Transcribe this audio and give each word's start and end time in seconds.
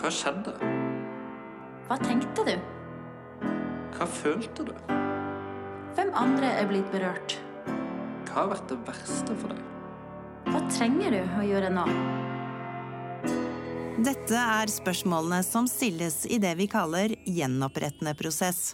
Hva 0.00 0.08
skjedde? 0.08 0.54
Hva 1.84 1.96
tenkte 2.00 2.44
du? 2.46 2.54
Hva 3.98 4.06
følte 4.08 4.64
du? 4.64 4.70
Hvem 5.98 6.12
andre 6.16 6.54
er 6.56 6.68
blitt 6.70 6.86
berørt? 6.88 7.34
Hva 8.24 8.38
har 8.38 8.48
vært 8.54 8.70
det 8.70 8.78
verste 8.86 9.36
for 9.42 9.52
deg? 9.52 9.60
Hva 10.46 10.62
trenger 10.72 11.12
du 11.12 11.20
å 11.20 11.44
gjøre 11.44 11.72
nå? 11.74 11.84
Dette 14.00 14.40
er 14.40 14.72
spørsmålene 14.72 15.42
som 15.44 15.68
stilles 15.68 16.22
i 16.32 16.38
det 16.40 16.54
vi 16.56 16.70
kaller 16.72 17.12
gjenopprettende 17.28 18.14
prosess. 18.16 18.70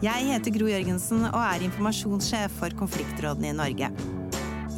Jeg 0.00 0.30
heter 0.30 0.56
Gro 0.56 0.70
Jørgensen 0.72 1.26
og 1.34 1.42
er 1.42 1.66
informasjonssjef 1.68 2.56
for 2.62 2.72
konfliktrådene 2.80 3.52
i 3.52 3.58
Norge. 3.60 3.92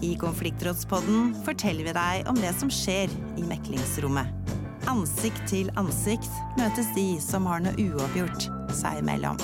I 0.03 0.17
Konfliktrådspodden 0.19 1.37
forteller 1.47 1.87
vi 1.87 1.95
deg 1.95 2.35
om 2.35 2.43
det 2.43 2.51
som 2.59 2.71
skjer 2.71 3.15
i 3.39 3.47
meklingsrommet. 3.47 4.38
Ansikt 4.89 5.43
til 5.51 5.67
ansikt 5.77 6.31
møtes 6.57 6.87
de 6.97 7.19
som 7.21 7.45
har 7.51 7.61
noe 7.61 7.77
uoppgjort 7.77 8.47
seg 8.73 9.03
imellom. 9.03 9.37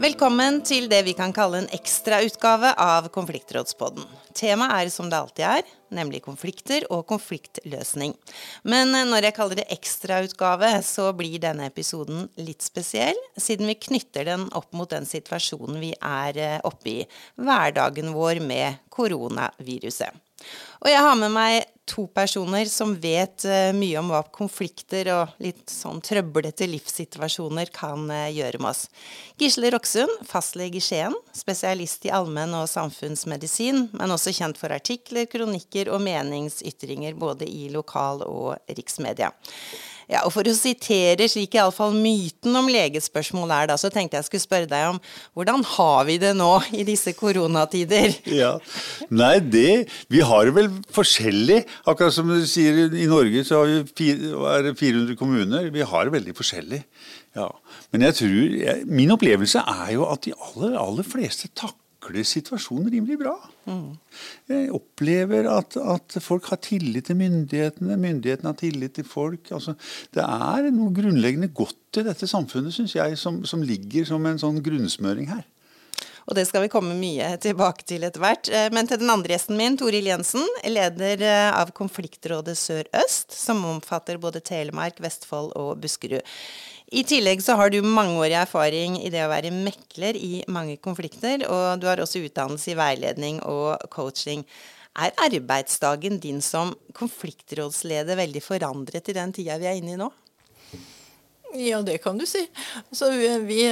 Velkommen 0.00 0.60
til 0.62 0.86
det 0.88 1.00
vi 1.08 1.16
kan 1.18 1.34
kalle 1.34 1.58
en 1.64 1.66
ekstrautgave 1.74 2.70
av 2.78 3.08
Konfliktrådspodden. 3.10 4.06
Temaet 4.38 4.76
er 4.86 4.92
som 4.94 5.10
det 5.10 5.18
alltid 5.18 5.44
er, 5.48 5.74
nemlig 5.90 6.22
konflikter 6.22 6.86
og 6.94 7.02
konfliktløsning. 7.10 8.14
Men 8.62 8.94
når 9.10 9.26
jeg 9.26 9.36
kaller 9.40 9.58
det 9.58 9.66
ekstrautgave, 9.74 10.70
så 10.86 11.10
blir 11.10 11.42
denne 11.42 11.66
episoden 11.66 12.28
litt 12.38 12.62
spesiell, 12.62 13.18
siden 13.34 13.74
vi 13.74 13.80
knytter 13.90 14.30
den 14.30 14.46
opp 14.54 14.70
mot 14.70 14.94
den 14.94 15.04
situasjonen 15.04 15.82
vi 15.82 15.92
er 15.98 16.38
eh, 16.38 16.58
oppe 16.62 16.94
i, 16.94 16.98
hverdagen 17.42 18.14
vår 18.14 18.40
med 18.46 18.84
koronaviruset. 18.94 20.29
Og 20.80 20.88
jeg 20.90 21.04
har 21.04 21.18
med 21.20 21.32
meg 21.34 21.68
to 21.90 22.06
personer 22.14 22.68
som 22.70 22.92
vet 23.02 23.44
uh, 23.48 23.72
mye 23.74 23.98
om 23.98 24.12
hva 24.12 24.22
konflikter 24.32 25.10
og 25.14 25.34
litt 25.42 25.70
sånn 25.72 25.98
trøblete 26.04 26.68
livssituasjoner 26.70 27.72
kan 27.74 28.06
uh, 28.12 28.28
gjøre 28.30 28.60
med 28.62 28.70
oss. 28.70 28.84
Gisle 29.40 29.72
Roksund, 29.74 30.12
fastlege 30.28 30.78
i 30.78 30.84
Skien, 30.84 31.16
spesialist 31.36 32.06
i 32.06 32.14
allmenn- 32.14 32.56
og 32.60 32.68
samfunnsmedisin, 32.70 33.88
men 33.96 34.14
også 34.14 34.34
kjent 34.36 34.60
for 34.60 34.72
artikler, 34.74 35.28
kronikker 35.30 35.90
og 35.90 36.04
meningsytringer 36.06 37.18
både 37.18 37.48
i 37.50 37.68
lokal- 37.74 38.26
og 38.28 38.76
riksmedia. 38.78 39.32
Ja, 40.10 40.24
og 40.26 40.32
For 40.34 40.46
å 40.48 40.54
sitere 40.56 41.28
slik 41.30 41.54
iallfall 41.54 41.94
myten 41.94 42.56
om 42.58 42.68
legespørsmål 42.70 43.52
er, 43.54 43.68
da, 43.70 43.76
så 43.78 43.92
tenkte 43.92 44.18
jeg 44.18 44.26
skulle 44.26 44.42
spørre 44.42 44.70
deg 44.70 44.88
om 44.88 44.98
hvordan 45.38 45.62
har 45.76 46.08
vi 46.08 46.16
det 46.22 46.32
nå 46.38 46.50
i 46.74 46.86
disse 46.88 47.14
koronatider? 47.18 48.16
Ja, 48.40 48.56
Nei, 49.12 49.36
det 49.42 49.90
Vi 50.10 50.22
har 50.24 50.48
det 50.48 50.54
vel 50.56 50.70
forskjellig. 50.94 51.62
Akkurat 51.88 52.14
som 52.14 52.30
du 52.30 52.40
sier, 52.48 52.86
i 52.90 53.08
Norge 53.10 53.44
så 53.46 53.62
har 53.62 53.70
vi 53.70 53.80
fire, 54.00 54.74
400 54.78 55.18
kommuner. 55.18 55.68
Vi 55.74 55.84
har 55.86 56.06
det 56.06 56.14
veldig 56.14 56.34
forskjellig. 56.38 56.80
Ja. 57.38 57.46
Men 57.92 58.06
jeg 58.08 58.18
tror, 58.20 58.56
min 58.90 59.14
opplevelse 59.14 59.62
er 59.62 59.94
jo 59.94 60.08
at 60.10 60.24
de 60.26 60.34
aller, 60.34 60.74
aller 60.80 61.06
fleste 61.06 61.50
takler 61.54 61.78
takler 62.00 62.24
situasjonen 62.24 62.90
rimelig 62.90 63.18
bra. 63.20 63.34
Mm. 63.66 63.98
Jeg 64.48 64.70
opplever 64.72 65.48
at, 65.50 65.76
at, 65.76 66.16
folk 66.22 66.48
har 66.50 66.56
tillit 66.56 67.04
til 67.06 67.16
myndighetene, 67.16 67.96
myndighetene 67.96 68.48
har 68.48 68.58
tillit 68.58 68.92
til 68.94 69.04
folk. 69.04 69.50
Altså, 69.52 69.74
det 70.14 70.22
er 70.22 70.70
noe 70.72 70.92
grunnleggende 70.94 71.48
godt 71.48 72.00
i 72.00 72.06
dette 72.06 72.26
samfunnet, 72.26 72.72
syns 72.74 72.96
jeg, 72.96 73.18
som, 73.18 73.44
som 73.44 73.62
ligger 73.62 74.04
som 74.08 74.24
en 74.26 74.40
sånn 74.40 74.62
grunnsmøring 74.64 75.28
her. 75.30 75.44
Og 76.30 76.36
det 76.38 76.44
skal 76.46 76.62
vi 76.62 76.70
komme 76.70 76.94
mye 76.94 77.32
tilbake 77.42 77.82
til 77.90 78.04
etter 78.06 78.22
hvert. 78.22 78.48
Eh, 78.54 78.68
men 78.70 78.86
til 78.86 79.00
den 79.02 79.10
andre 79.10 79.34
gjesten 79.34 79.58
min, 79.58 79.74
Toril 79.78 80.06
Jensen, 80.06 80.44
leder 80.62 81.24
eh, 81.26 81.50
av 81.50 81.72
Konfliktrådet 81.74 82.54
Sør-Øst, 82.54 83.34
som 83.34 83.64
omfatter 83.66 84.20
både 84.22 84.42
Telemark, 84.46 85.02
Vestfold 85.02 85.50
og 85.58 85.80
Buskerud. 85.82 86.22
I 86.94 87.02
tillegg 87.06 87.42
så 87.42 87.56
har 87.58 87.70
du 87.70 87.80
mangeårig 87.82 88.38
erfaring 88.38 89.00
i 89.02 89.10
det 89.10 89.24
å 89.26 89.30
være 89.30 89.50
mekler 89.54 90.16
i 90.18 90.44
mange 90.50 90.78
konflikter, 90.82 91.42
og 91.50 91.82
du 91.82 91.86
har 91.90 92.02
også 92.02 92.22
utdannelse 92.22 92.72
i 92.72 92.78
veiledning 92.78 93.42
og 93.46 93.90
coaching. 93.90 94.46
Er 94.98 95.14
arbeidsdagen 95.22 96.18
din 96.22 96.40
som 96.42 96.74
konfliktrådsleder 96.98 98.18
veldig 98.18 98.42
forandret 98.42 99.10
i 99.10 99.18
den 99.18 99.34
tida 99.34 99.58
vi 99.58 99.70
er 99.70 99.78
inne 99.78 99.94
i 99.94 100.00
nå? 100.00 100.10
Ja, 101.54 101.80
det 101.82 101.98
kan 101.98 102.18
du 102.18 102.26
si. 102.26 102.44
Altså, 102.90 103.10
vi, 103.42 103.64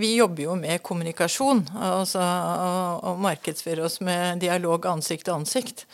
vi, 0.00 0.14
jobber 0.16 0.46
jo 0.46 0.54
med 0.56 0.80
kommunikasjon 0.84 1.66
altså, 1.76 2.22
og, 2.22 3.04
og 3.10 3.20
markedsfører 3.26 3.84
oss 3.84 4.00
med 4.00 4.40
dialog 4.40 4.86
ansikt 4.88 5.28
til 5.28 5.36
ansikt. 5.36 5.84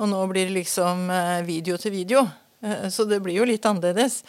Og 0.00 0.08
nå 0.08 0.22
blir 0.30 0.48
det 0.48 0.56
liksom 0.56 1.10
eh, 1.12 1.42
video 1.44 1.76
til 1.76 1.92
video. 1.92 2.24
Eh, 2.64 2.88
så 2.88 3.04
det 3.04 3.20
blir 3.20 3.36
jo 3.36 3.48
litt 3.48 3.68
annerledes. 3.68 4.22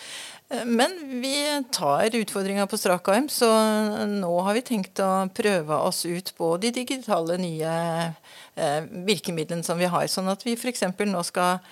Men 0.68 0.92
vi 1.22 1.64
tar 1.74 2.14
utfordringa 2.14 2.68
på 2.68 2.78
strak 2.78 3.08
arm, 3.10 3.30
så 3.32 3.48
nå 4.06 4.34
har 4.46 4.54
vi 4.54 4.62
tenkt 4.68 5.00
å 5.02 5.26
prøve 5.34 5.80
oss 5.88 6.04
ut 6.06 6.30
på 6.38 6.52
de 6.62 6.70
digitale 6.76 7.40
nye 7.42 7.72
eh, 8.54 8.84
virkemidlene 9.08 9.66
som 9.66 9.80
vi 9.80 9.90
har. 9.90 10.06
Sånn 10.12 10.30
at 10.30 10.44
vi 10.46 10.54
f.eks. 10.60 10.84
nå 11.08 11.24
skal 11.26 11.64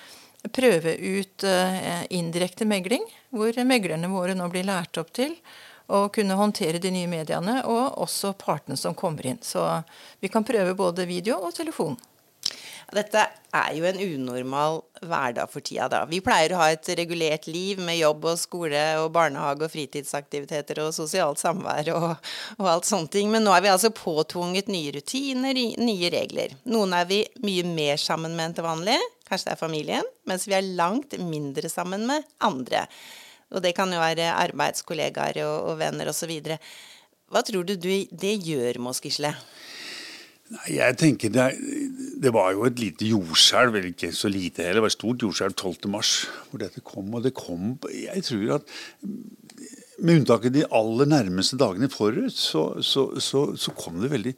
prøve 0.50 0.96
ut 0.98 1.44
eh, 1.46 2.06
indirekte 2.18 2.66
megling, 2.66 3.04
hvor 3.30 3.56
meglerne 3.68 4.10
våre 4.12 4.36
nå 4.38 4.48
blir 4.52 4.66
lært 4.68 4.98
opp 5.02 5.14
til 5.14 5.36
å 5.92 6.08
kunne 6.14 6.38
håndtere 6.40 6.80
de 6.82 6.92
nye 6.94 7.10
mediene, 7.12 7.60
og 7.68 8.00
også 8.02 8.34
partene 8.40 8.80
som 8.80 8.96
kommer 8.98 9.28
inn. 9.28 9.42
Så 9.44 9.62
vi 10.24 10.32
kan 10.32 10.46
prøve 10.48 10.78
både 10.78 11.06
video 11.10 11.42
og 11.44 11.54
telefon. 11.58 12.00
Dette 12.92 13.22
er 13.56 13.76
jo 13.78 13.86
en 13.88 14.00
unormal 14.04 14.82
hverdag 15.00 15.48
for 15.52 15.64
tida, 15.64 15.88
da. 15.92 16.02
Vi 16.10 16.20
pleier 16.24 16.52
å 16.52 16.60
ha 16.60 16.68
et 16.74 16.90
regulert 17.00 17.48
liv 17.48 17.80
med 17.80 17.96
jobb 18.02 18.28
og 18.34 18.40
skole 18.40 18.82
og 19.00 19.14
barnehage 19.16 19.64
og 19.64 19.72
fritidsaktiviteter 19.72 20.82
og 20.84 20.92
sosialt 20.96 21.40
samvær 21.40 21.94
og, 21.96 22.10
og 22.58 22.68
alt 22.68 22.90
sånne 22.90 23.12
ting. 23.14 23.32
Men 23.32 23.48
nå 23.48 23.56
er 23.56 23.64
vi 23.64 23.72
altså 23.72 23.94
påtvunget 23.96 24.68
nye 24.72 24.92
rutiner, 24.98 25.56
nye 25.80 26.12
regler. 26.12 26.58
Noen 26.68 26.98
er 27.00 27.08
vi 27.08 27.24
mye 27.46 27.64
mer 27.72 28.02
sammen 28.02 28.36
med 28.36 28.50
enn 28.50 28.60
til 28.60 28.68
vanlig, 28.68 29.00
kanskje 29.32 29.50
det 29.50 29.56
er 29.56 29.64
familien, 29.64 30.14
mens 30.30 30.46
vi 30.50 30.58
er 30.58 30.72
langt 30.78 31.16
mindre 31.24 31.72
sammen 31.72 32.06
med 32.10 32.28
andre. 32.44 32.86
Og 33.52 33.64
det 33.64 33.74
kan 33.76 33.92
jo 33.92 34.00
være 34.00 34.32
arbeidskollegaer 34.36 35.42
og, 35.46 35.72
og 35.72 35.80
venner 35.82 36.12
osv. 36.12 36.32
Hva 37.32 37.44
tror 37.48 37.68
du 37.68 37.76
det 37.80 38.36
gjør 38.44 38.80
med 38.80 38.94
oss, 38.94 39.04
Gisle? 39.04 39.34
Jeg 40.68 40.98
tenker 41.00 41.32
det, 41.32 41.46
det, 42.20 42.32
var 42.36 42.52
jo 42.52 42.66
et 42.68 42.80
lite 42.80 43.08
jordskjelv, 43.08 43.78
eller 43.78 43.94
ikke 43.94 44.12
så 44.16 44.28
lite 44.28 44.66
heller, 44.66 44.82
det 44.82 44.84
var 44.84 44.92
et 44.92 44.98
stort 44.98 45.24
jordskjelv 45.24 45.56
12.3 45.56 46.02
hvor 46.50 46.64
dette 46.64 46.84
kom. 46.84 47.14
Og 47.16 47.24
det 47.24 47.32
kom 47.38 47.78
Jeg 47.88 48.26
tror 48.28 48.58
at 48.58 48.74
med 50.02 50.20
unntak 50.20 50.50
av 50.50 50.56
de 50.56 50.66
aller 50.76 51.08
nærmeste 51.08 51.60
dagene 51.62 51.88
forut, 51.92 52.34
så, 52.36 52.66
så, 52.84 53.08
så, 53.22 53.46
så 53.56 53.74
kom 53.78 54.02
det 54.02 54.12
veldig 54.12 54.34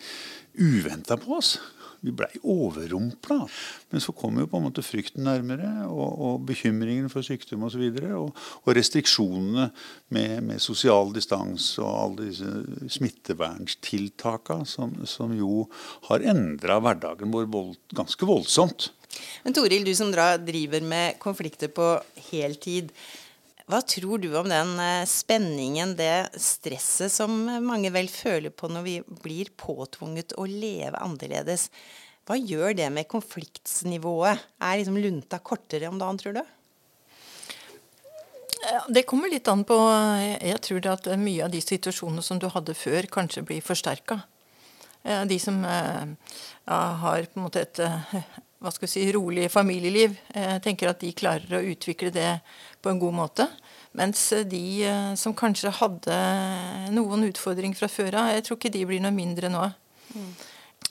uventa 0.60 1.18
på 1.18 1.38
oss. 1.40 1.56
Vi 2.04 2.12
blei 2.12 2.32
overrumpla. 2.44 3.40
Men 3.94 4.04
så 4.04 4.12
kom 4.16 4.40
jo 4.42 4.48
på 4.52 4.60
en 4.60 4.66
måte 4.68 4.84
frykten 4.84 5.24
nærmere, 5.24 5.70
og, 5.88 6.10
og 6.28 6.42
bekymringen 6.50 7.08
for 7.12 7.26
sykdom 7.26 7.64
osv. 7.70 7.86
Og, 7.88 8.00
så 8.00 8.18
og, 8.20 8.42
og 8.64 8.76
restriksjonene 8.78 9.70
med, 10.16 10.34
med 10.50 10.64
sosial 10.64 11.14
distanse 11.16 11.80
og 11.84 11.94
alle 12.02 12.28
disse 12.28 12.98
smitteverntiltakene 12.98 14.68
som, 14.68 14.98
som 15.08 15.32
jo 15.38 15.68
har 16.10 16.28
endra 16.34 16.82
hverdagen 16.84 17.32
vår 17.34 17.48
vold, 17.54 17.78
ganske 17.96 18.28
voldsomt. 18.28 18.92
Men 19.44 19.56
Toril, 19.56 19.86
du 19.86 19.94
som 19.96 20.12
driver 20.12 20.82
med 20.84 21.20
konflikter 21.22 21.72
på 21.72 21.96
heltid. 22.32 22.92
Hva 23.72 23.80
tror 23.88 24.20
du 24.20 24.28
om 24.36 24.50
den 24.52 24.74
eh, 24.84 25.06
spenningen, 25.08 25.96
det 25.96 26.36
stresset 26.42 27.14
som 27.14 27.32
mange 27.64 27.92
vel 27.96 28.10
føler 28.12 28.52
på 28.52 28.68
når 28.68 28.84
vi 28.84 28.96
blir 29.24 29.54
påtvunget 29.60 30.36
å 30.36 30.48
leve 30.50 31.00
annerledes? 31.00 31.70
Hva 32.28 32.36
gjør 32.40 32.76
det 32.76 32.90
med 32.92 33.08
konfliktsnivået? 33.12 34.44
Er 34.60 34.80
liksom 34.80 35.00
lunta 35.00 35.40
kortere 35.40 35.88
om 35.92 36.00
dagen, 36.00 36.20
tror 36.20 36.38
du? 36.40 36.44
Det 38.96 39.04
kommer 39.04 39.28
litt 39.28 39.48
an 39.52 39.66
på 39.68 39.76
Jeg 40.40 40.60
tror 40.64 40.86
at 40.94 41.10
mye 41.20 41.44
av 41.44 41.52
de 41.52 41.60
situasjonene 41.60 42.24
som 42.24 42.40
du 42.40 42.48
hadde 42.48 42.76
før, 42.80 43.10
kanskje 43.12 43.44
blir 43.44 43.64
forsterka. 43.64 44.22
De 45.04 45.40
som 45.44 45.58
har 45.68 47.26
på 47.28 47.42
en 47.42 47.44
måte 47.44 47.66
et 47.66 47.82
hva 48.64 48.72
skal 48.72 48.88
vi 48.88 48.94
si, 48.94 49.04
rolig 49.12 49.50
familieliv, 49.52 50.16
tenker 50.64 50.88
at 50.88 51.02
de 51.04 51.12
klarer 51.12 51.58
å 51.58 51.66
utvikle 51.74 52.14
det 52.16 52.30
på 52.80 52.92
en 52.92 53.02
god 53.02 53.16
måte. 53.18 53.48
Mens 53.94 54.34
de 54.50 54.84
eh, 54.84 55.14
som 55.16 55.36
kanskje 55.38 55.74
hadde 55.78 56.16
noen 56.96 57.28
utfordringer 57.30 57.78
fra 57.78 57.90
før 57.92 58.18
av, 58.24 58.32
jeg 58.34 58.48
tror 58.48 58.58
ikke 58.58 58.74
de 58.74 58.88
blir 58.90 59.04
noe 59.04 59.14
mindre 59.14 59.54
nå. 59.54 59.68
Mm. 60.14 60.34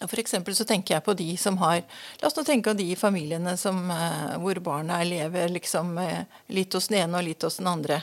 For 0.02 0.18
så 0.56 0.64
tenker 0.66 0.96
jeg 0.96 1.04
på 1.06 1.14
de 1.14 1.28
som 1.38 1.60
har 1.60 1.82
La 2.18 2.26
oss 2.26 2.34
nå 2.34 2.42
tenke 2.42 2.72
på 2.72 2.78
de 2.78 2.88
familiene 2.98 3.52
som, 3.60 3.84
eh, 3.90 4.32
hvor 4.42 4.58
barna 4.62 5.02
lever 5.06 5.50
liksom 5.52 5.98
eh, 5.98 6.24
litt 6.54 6.74
hos 6.74 6.88
den 6.90 7.02
ene 7.02 7.18
og 7.18 7.26
litt 7.26 7.42
hos 7.42 7.58
den 7.58 7.70
andre. 7.70 8.00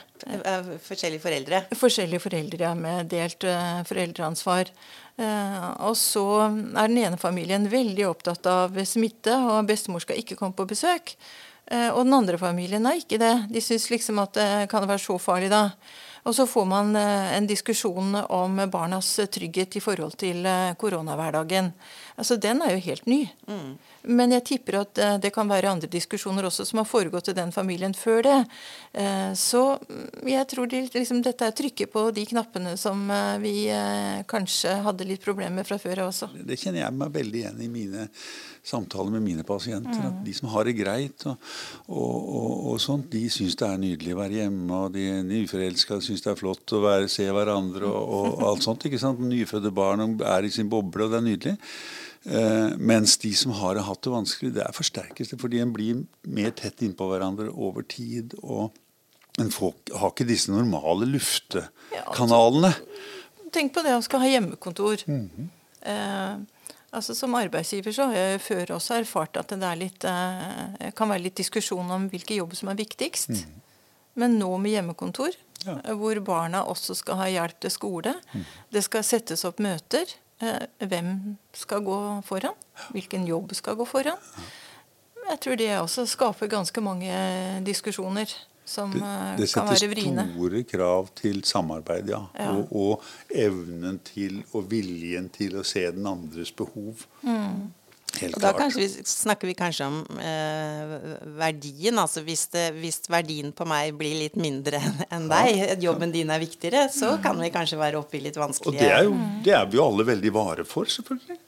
Forskjellige 0.86 1.24
foreldre? 1.24 1.62
Forskjellige 1.76 2.24
foreldre, 2.24 2.74
med 2.76 3.10
delt 3.12 3.44
foreldreansvar. 3.88 4.72
Og 5.20 5.96
så 5.98 6.24
er 6.48 6.88
den 6.88 6.98
ene 7.02 7.18
familien 7.20 7.66
veldig 7.68 8.06
opptatt 8.08 8.46
av 8.48 8.78
smitte, 8.88 9.34
og 9.36 9.68
bestemor 9.68 10.00
skal 10.00 10.20
ikke 10.20 10.38
komme 10.38 10.56
på 10.56 10.68
besøk. 10.70 11.16
Eh, 11.70 11.88
og 11.94 12.04
den 12.04 12.16
andre 12.16 12.38
familien 12.40 12.86
er 12.88 12.98
ikke 12.98 13.20
det. 13.20 13.34
De 13.52 13.62
syns 13.62 13.90
liksom 13.92 14.18
at 14.22 14.34
det 14.34 14.70
kan 14.72 14.86
være 14.88 15.02
så 15.02 15.18
farlig 15.22 15.50
da. 15.52 15.68
Og 16.26 16.34
så 16.36 16.44
får 16.48 16.66
man 16.68 16.96
eh, 16.98 17.36
en 17.36 17.46
diskusjon 17.48 18.16
om 18.26 18.58
barnas 18.72 19.12
trygghet 19.32 19.78
i 19.78 19.82
forhold 19.84 20.18
til 20.20 20.44
eh, 20.46 20.74
koronahverdagen. 20.80 21.70
Altså, 22.16 22.36
Den 22.36 22.62
er 22.66 22.74
jo 22.74 22.84
helt 22.90 23.06
ny. 23.06 23.22
Mm. 23.46 23.78
Men 24.02 24.34
jeg 24.36 24.46
tipper 24.52 24.80
at 24.80 25.00
eh, 25.02 25.16
det 25.22 25.32
kan 25.34 25.50
være 25.50 25.72
andre 25.72 25.90
diskusjoner 25.90 26.48
også 26.48 26.66
som 26.68 26.82
har 26.82 26.88
foregått 26.88 27.32
i 27.32 27.36
den 27.36 27.52
familien 27.52 27.94
før 27.96 28.22
det. 28.26 28.38
Så 29.38 29.60
mm, 29.78 30.26
jeg 30.26 30.46
tror 30.50 30.66
de, 30.70 30.80
liksom, 30.90 31.20
dette 31.22 31.46
er 31.46 31.54
trykket 31.54 31.92
på 31.92 32.08
de 32.14 32.24
knappene 32.26 32.72
som 32.80 33.04
vi 33.38 33.68
kanskje 34.26 34.72
hadde 34.82 35.06
litt 35.06 35.22
problemer 35.22 35.60
med 35.60 35.68
fra 35.68 35.78
før 35.78 36.06
også. 36.08 36.30
Det 36.34 36.58
kjenner 36.58 36.82
jeg 36.82 36.96
meg 36.98 37.12
veldig 37.14 37.42
igjen 37.44 37.62
i 37.62 37.68
mine 37.70 38.08
samtaler 38.62 39.10
med 39.10 39.22
mine 39.22 39.42
pasienter. 39.42 39.98
Mm. 40.00 40.06
At 40.06 40.24
de 40.24 40.34
som 40.34 40.48
har 40.52 40.64
det 40.64 40.76
greit, 40.78 41.26
og, 41.26 41.36
og, 41.88 42.16
og, 42.40 42.52
og 42.72 42.82
sånt, 42.82 43.08
de 43.12 43.24
syns 43.32 43.56
det 43.58 43.68
er 43.68 43.80
nydelig 43.80 44.14
å 44.14 44.20
være 44.20 44.38
hjemme. 44.40 44.82
Og 44.84 44.94
de 44.96 45.06
nyforelska 45.26 46.00
syns 46.04 46.24
det 46.24 46.34
er 46.34 46.40
flott 46.40 46.76
å 46.76 46.82
være, 46.84 47.08
se 47.12 47.26
hverandre 47.30 47.88
og, 47.88 48.44
alt 48.50 48.66
sånt. 48.66 48.86
ikke 48.86 49.00
sant? 49.00 49.22
Nyfødte 49.24 49.72
barn 49.74 50.18
er 50.20 50.46
i 50.46 50.52
sin 50.52 50.70
boble, 50.72 51.06
og 51.06 51.14
det 51.14 51.20
er 51.20 51.26
nydelig. 51.26 51.56
Eh, 52.24 52.76
mens 52.76 53.16
de 53.22 53.30
som 53.34 53.54
har 53.56 53.80
hatt 53.80 54.02
det 54.04 54.12
vanskelig, 54.12 54.52
det 54.58 54.64
er 54.66 54.76
forsterkes 54.76 55.32
fordi 55.40 55.62
en 55.62 55.72
blir 55.72 56.04
mer 56.28 56.52
tett 56.56 56.82
innpå 56.84 57.08
hverandre 57.08 57.48
over 57.50 57.86
tid. 57.86 58.36
og 58.42 58.76
en 59.38 59.50
folk 59.54 59.92
har 59.96 60.12
ikke 60.12 60.26
disse 60.28 60.52
normale 60.52 61.06
luftekanalene. 61.08 62.72
Ja, 62.74 62.80
altså, 63.38 63.50
tenk 63.54 63.72
på 63.72 63.84
det 63.86 63.94
å 63.96 64.02
skal 64.04 64.24
ha 64.24 64.28
hjemmekontor. 64.28 65.04
Mm 65.06 65.30
-hmm. 65.30 65.48
eh, 65.82 66.38
Altså 66.92 67.14
Som 67.14 67.34
arbeidsgiver 67.34 67.92
så 67.92 68.06
har 68.10 68.14
jeg 68.14 68.40
før 68.40 68.74
også 68.74 68.94
erfart 68.94 69.36
at 69.36 69.48
det 69.48 69.78
litt, 69.78 70.04
eh, 70.04 70.90
kan 70.90 71.08
være 71.08 71.22
litt 71.22 71.36
diskusjon 71.36 71.90
om 71.90 72.08
hvilken 72.10 72.36
jobb 72.36 72.56
som 72.56 72.68
er 72.68 72.74
viktigst. 72.74 73.28
Mm. 73.28 73.60
Men 74.14 74.38
nå 74.38 74.56
med 74.58 74.70
hjemmekontor, 74.70 75.30
ja. 75.66 75.74
Hvor 75.92 76.20
barna 76.24 76.62
også 76.64 76.94
skal 76.96 77.18
ha 77.20 77.26
hjelp 77.28 77.60
til 77.60 77.70
skole, 77.70 78.14
mm. 78.32 78.44
det 78.72 78.82
skal 78.84 79.04
settes 79.04 79.44
opp 79.44 79.58
møter. 79.58 80.06
Eh, 80.40 80.86
hvem 80.88 81.36
skal 81.52 81.84
gå 81.84 81.98
foran? 82.24 82.56
Hvilken 82.94 83.26
jobb 83.28 83.54
skal 83.54 83.76
gå 83.76 83.84
foran? 83.88 84.20
Jeg 85.30 85.40
tror 85.44 85.58
det 85.60 85.72
også 85.78 86.06
skaper 86.08 86.48
ganske 86.50 86.80
mange 86.82 87.12
diskusjoner 87.66 88.32
som 88.70 88.90
det, 88.94 89.02
eh, 89.02 89.36
det 89.36 89.48
kan 89.52 89.68
være 89.68 89.90
vriene. 89.90 90.24
Det 90.24 90.30
setter 90.30 90.38
store 90.38 90.62
krav 90.70 91.10
til 91.18 91.42
samarbeid, 91.44 92.10
ja. 92.14 92.22
ja. 92.38 92.50
Og, 92.54 92.72
og, 92.72 93.04
evnen 93.34 93.98
til 94.06 94.40
og 94.54 94.70
viljen 94.70 95.28
til 95.34 95.58
å 95.60 95.66
se 95.66 95.84
den 95.90 96.06
andres 96.06 96.52
behov. 96.56 97.04
Mm. 97.26 97.70
Helt 98.20 98.36
og 98.36 98.42
da 98.44 98.68
vi, 98.74 98.86
snakker 99.08 99.48
vi 99.48 99.54
kanskje 99.56 99.86
om 99.88 100.00
eh, 100.20 100.94
verdien. 101.40 101.98
altså 101.98 102.22
hvis, 102.26 102.46
det, 102.52 102.66
hvis, 102.80 103.00
verdien 103.10 103.52
på 103.56 103.66
meg 103.68 103.94
blir 103.98 104.18
litt 104.20 104.38
mindre 104.40 104.80
enn 105.14 105.28
deg, 105.30 105.76
jobben 105.82 106.12
din 106.14 106.32
er 106.32 106.42
viktigere, 106.42 106.86
så 106.92 107.16
kan 107.22 107.40
vi 107.40 107.52
kanskje 107.54 107.80
være 107.80 108.00
oppe 108.00 108.18
i 108.20 108.24
litt 108.26 108.38
vanskelige 108.40 108.76
Og 108.76 108.82
det 108.82 108.90
er, 108.92 109.06
jo, 109.08 109.14
det 109.46 109.54
er 109.56 109.70
vi 109.70 109.80
jo 109.80 109.86
alle 109.86 110.06
veldig 110.10 110.34
vare 110.34 110.66
for, 110.68 110.90
selvfølgelig. 110.90 111.38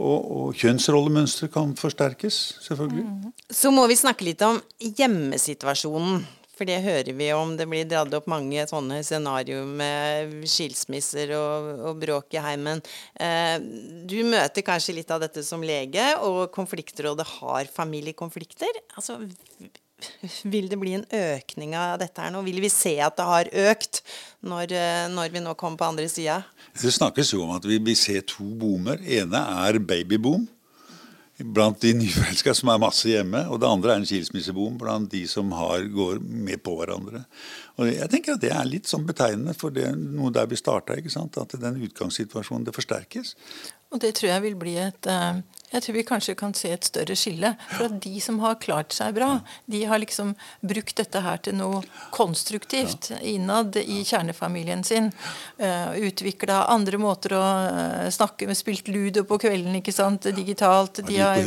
Og, 0.00 0.18
og 0.18 0.56
kjønnsrollemønstre 0.56 1.50
kan 1.52 1.74
forsterkes, 1.76 2.38
selvfølgelig. 2.64 3.04
Mm. 3.04 3.32
Så 3.52 3.72
må 3.74 3.84
vi 3.90 3.98
snakke 4.00 4.24
litt 4.24 4.42
om 4.46 4.60
hjemmesituasjonen. 4.80 6.22
For 6.60 6.68
det 6.68 6.82
hører 6.84 7.14
vi 7.16 7.30
om. 7.32 7.54
Det 7.56 7.64
blir 7.64 7.86
dratt 7.88 8.12
opp 8.12 8.26
mange 8.28 8.60
sånne 8.68 8.98
scenarioer 9.00 9.64
med 9.64 10.34
skilsmisser 10.44 11.32
og, 11.32 11.68
og, 11.88 11.94
bråk 12.02 12.36
i 12.36 12.42
heimen. 12.44 12.82
Eh, 13.16 13.54
du 14.04 14.18
møter 14.28 14.66
kanskje 14.66 14.98
litt 14.98 15.14
av 15.14 15.22
dette 15.24 15.40
som 15.46 15.64
lege, 15.64 16.04
og 16.20 16.50
konfliktrådet 16.52 17.24
har 17.38 17.70
familiekonflikter. 17.72 18.76
Altså, 18.92 19.16
vil 20.52 20.68
det 20.68 20.76
bli 20.82 20.98
en 20.98 21.08
økning 21.08 21.72
av 21.80 21.96
dette 22.04 22.20
her 22.20 22.36
nå? 22.36 22.44
Vil 22.44 22.60
vi 22.60 22.72
se 22.72 22.92
at 23.00 23.16
det 23.16 23.28
har 23.30 23.52
økt 23.72 24.04
når, 24.44 24.76
eh, 24.76 25.08
når 25.16 25.32
vi 25.32 25.46
nå 25.48 25.56
kommer 25.56 25.80
på 25.80 25.88
andre 25.94 26.08
sida? 26.12 26.42
Det 26.76 26.92
snakkes 26.92 27.32
jo 27.32 27.46
om 27.46 27.56
at 27.56 27.64
vi 27.64 27.80
vil 27.88 27.96
se 27.96 28.20
to 28.36 28.52
boomer. 28.60 29.00
ene 29.00 29.46
er 29.64 29.80
babyboom 29.80 30.44
blant 31.44 31.80
de 31.80 31.92
nyforelska 31.96 32.54
som 32.56 32.72
er 32.72 32.82
masse 32.82 33.08
hjemme. 33.08 33.42
Og 33.52 33.60
det 33.62 33.68
andre 33.68 33.94
er 33.94 34.02
en 34.02 34.08
skilsmissebom 34.08 34.78
blant 34.80 35.10
de 35.12 35.22
som 35.30 35.52
har, 35.56 35.84
går 35.92 36.20
med 36.20 36.62
på 36.64 36.74
hverandre. 36.78 37.24
Og 37.80 37.90
jeg 37.90 38.10
tenker 38.12 38.36
at 38.36 38.44
Det 38.44 38.52
er 38.52 38.68
litt 38.68 38.90
sånn 38.90 39.06
betegnende 39.08 39.54
for 39.56 39.74
det, 39.74 39.88
noe 39.96 40.32
der 40.34 40.48
vi 40.50 40.58
starta. 40.60 40.96
At 40.96 41.56
den 41.60 41.80
utgangssituasjonen 41.86 42.66
det 42.68 42.76
forsterkes. 42.76 43.34
Og 43.90 44.02
det 44.02 44.14
tror 44.18 44.34
jeg 44.34 44.46
vil 44.46 44.58
bli 44.58 44.76
et 44.80 45.10
eh, 45.10 45.40
Jeg 45.70 45.84
tror 45.84 45.94
vi 45.94 46.04
kanskje 46.06 46.34
kan 46.38 46.54
se 46.56 46.72
et 46.74 46.86
større 46.86 47.14
skille. 47.18 47.52
For 47.70 47.86
at 47.86 47.98
de 48.02 48.20
som 48.22 48.40
har 48.42 48.58
klart 48.62 48.94
seg 48.96 49.14
bra, 49.14 49.30
de 49.70 49.84
har 49.86 50.02
liksom 50.02 50.34
brukt 50.66 50.96
dette 50.98 51.22
her 51.22 51.38
til 51.44 51.56
noe 51.60 51.82
konstruktivt 52.14 53.12
innad 53.20 53.78
i 53.82 54.02
kjernefamilien 54.06 54.82
sin. 54.86 55.12
Eh, 55.58 55.94
Utvikla 56.10 56.64
andre 56.72 56.98
måter 57.00 57.36
å 57.36 57.44
uh, 57.44 58.10
snakke 58.12 58.48
med, 58.48 58.58
spilt 58.58 58.88
ludo 58.90 59.24
på 59.28 59.38
kvelden, 59.42 59.76
ikke 59.78 59.94
sant, 59.94 60.26
digitalt. 60.34 61.02
De 61.06 61.20
har, 61.22 61.38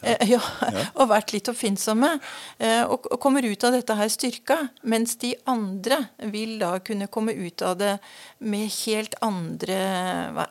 hjemme. 0.00 0.16
Eh, 0.20 0.30
ja, 0.30 0.40
og 0.98 1.08
vært 1.10 1.32
litt 1.34 1.48
oppfinnsomme. 1.48 2.18
Eh, 2.58 2.82
og, 2.84 3.08
kommer 3.20 3.44
ut 3.44 3.64
av 3.64 3.72
dette 3.72 3.96
her 3.96 4.08
styrka. 4.12 4.58
Mens 4.82 5.16
de 5.22 5.34
andre 5.46 6.02
vil 6.32 6.58
da 6.60 6.78
kunne 6.84 7.08
komme 7.08 7.32
ut 7.32 7.62
av 7.62 7.76
det 7.80 7.96
med 8.38 8.70
helt 8.84 9.16
andre 9.24 9.76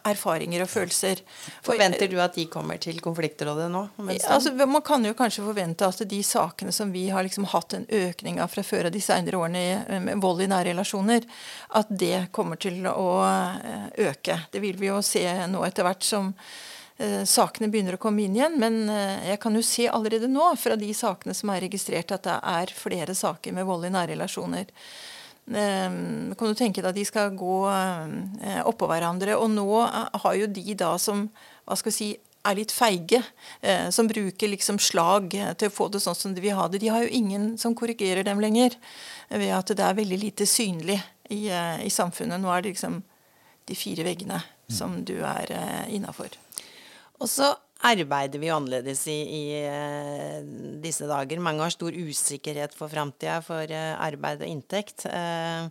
erfaringer 0.06 0.66
og 0.66 0.70
følelser. 0.72 1.22
Forventer 1.66 2.10
du 2.12 2.20
at 2.22 2.36
de 2.36 2.48
kommer 2.52 2.80
til 2.82 3.00
konfliktrådet 3.04 3.70
nå? 3.72 3.86
Altså, 4.30 4.54
man 4.66 4.84
kan 4.86 5.06
jo 5.06 5.16
kanskje 5.18 5.46
forvente 5.46 5.88
at 5.88 6.04
de 6.10 6.22
sakene 6.26 6.74
som 6.76 6.92
vi 6.94 7.08
har 7.14 7.26
liksom 7.26 7.48
hatt 7.54 7.78
en 7.78 7.88
økning 7.90 8.42
av 8.42 8.52
fra 8.54 8.64
før 8.66 8.90
av 8.90 8.96
de 8.96 9.02
senere 9.04 9.40
årene 9.40 10.00
med 10.04 10.22
vold 10.24 10.44
i 10.46 10.50
nære 10.50 10.74
relasjoner, 10.74 11.26
at 11.78 11.90
det 11.90 12.28
kommer 12.36 12.60
til 12.62 12.86
å 12.90 13.10
eh, 13.26 14.08
øke. 14.10 14.40
Det 14.52 14.62
vil 14.64 14.80
vi 14.80 14.90
jo 14.90 15.02
se 15.06 15.26
nå 15.52 15.62
etter 15.68 15.86
hvert 15.86 16.06
som 16.06 16.34
Eh, 16.36 16.85
sakene 17.28 17.68
begynner 17.72 17.98
å 17.98 18.02
komme 18.02 18.24
inn 18.24 18.38
igjen. 18.38 18.56
Men 18.62 18.86
eh, 18.92 19.32
jeg 19.32 19.42
kan 19.44 19.56
jo 19.56 19.64
se 19.66 19.90
allerede 19.92 20.30
nå 20.32 20.54
fra 20.60 20.78
de 20.80 20.92
sakene 20.96 21.36
som 21.36 21.52
er 21.52 21.66
registrert, 21.66 22.14
at 22.16 22.28
det 22.28 22.38
er 22.40 22.76
flere 22.76 23.16
saker 23.18 23.56
med 23.56 23.68
vold 23.68 23.88
i 23.88 23.92
nære 23.96 24.14
relasjoner. 24.14 24.72
Eh, 25.46 25.90
kan 26.40 26.52
du 26.52 26.56
tenke 26.56 26.82
deg 26.82 26.94
at 26.94 27.00
de 27.00 27.08
skal 27.08 27.36
gå 27.36 27.58
oppå 28.64 28.90
hverandre. 28.92 29.36
Og 29.40 29.52
nå 29.52 29.68
har 29.84 30.40
jo 30.40 30.48
de 30.48 30.78
da 30.80 30.96
som 31.02 31.28
hva 31.66 31.78
skal 31.80 31.92
vi 31.92 31.98
si, 31.98 32.14
er 32.46 32.60
litt 32.60 32.70
feige, 32.70 33.24
som 33.90 34.06
bruker 34.06 34.52
liksom 34.52 34.78
slag 34.78 35.32
til 35.34 35.66
å 35.66 35.74
få 35.74 35.88
det 35.90 35.98
sånn 36.04 36.14
som 36.14 36.36
de 36.36 36.44
vil 36.44 36.54
ha 36.54 36.68
det. 36.70 36.78
De 36.84 36.92
har 36.94 37.02
jo 37.02 37.10
ingen 37.10 37.56
som 37.58 37.74
korrigerer 37.74 38.22
dem 38.22 38.38
lenger, 38.38 38.76
ved 39.34 39.50
at 39.50 39.74
det 39.74 39.82
er 39.82 39.98
veldig 39.98 40.20
lite 40.22 40.46
synlig 40.46 41.00
i, 41.34 41.50
i 41.50 41.90
samfunnet. 41.90 42.38
Nå 42.38 42.54
er 42.54 42.62
det 42.62 42.76
liksom 42.76 43.00
de 43.66 43.78
fire 43.78 44.06
veggene 44.06 44.44
som 44.68 45.00
du 45.06 45.18
er 45.26 45.52
eh, 45.52 45.96
innafor. 45.96 46.30
Og 47.22 47.30
så 47.32 47.54
arbeider 47.86 48.42
vi 48.42 48.52
annerledes 48.54 49.06
i, 49.12 49.20
i 49.22 49.44
uh, 49.68 50.42
disse 50.84 51.08
dager. 51.10 51.42
Mange 51.44 51.64
har 51.66 51.74
stor 51.74 51.96
usikkerhet 51.96 52.76
for 52.76 52.92
framtida, 52.92 53.40
for 53.46 53.70
uh, 53.72 53.94
arbeid 54.04 54.44
og 54.44 54.52
inntekt. 54.52 55.06
Uh, 55.10 55.70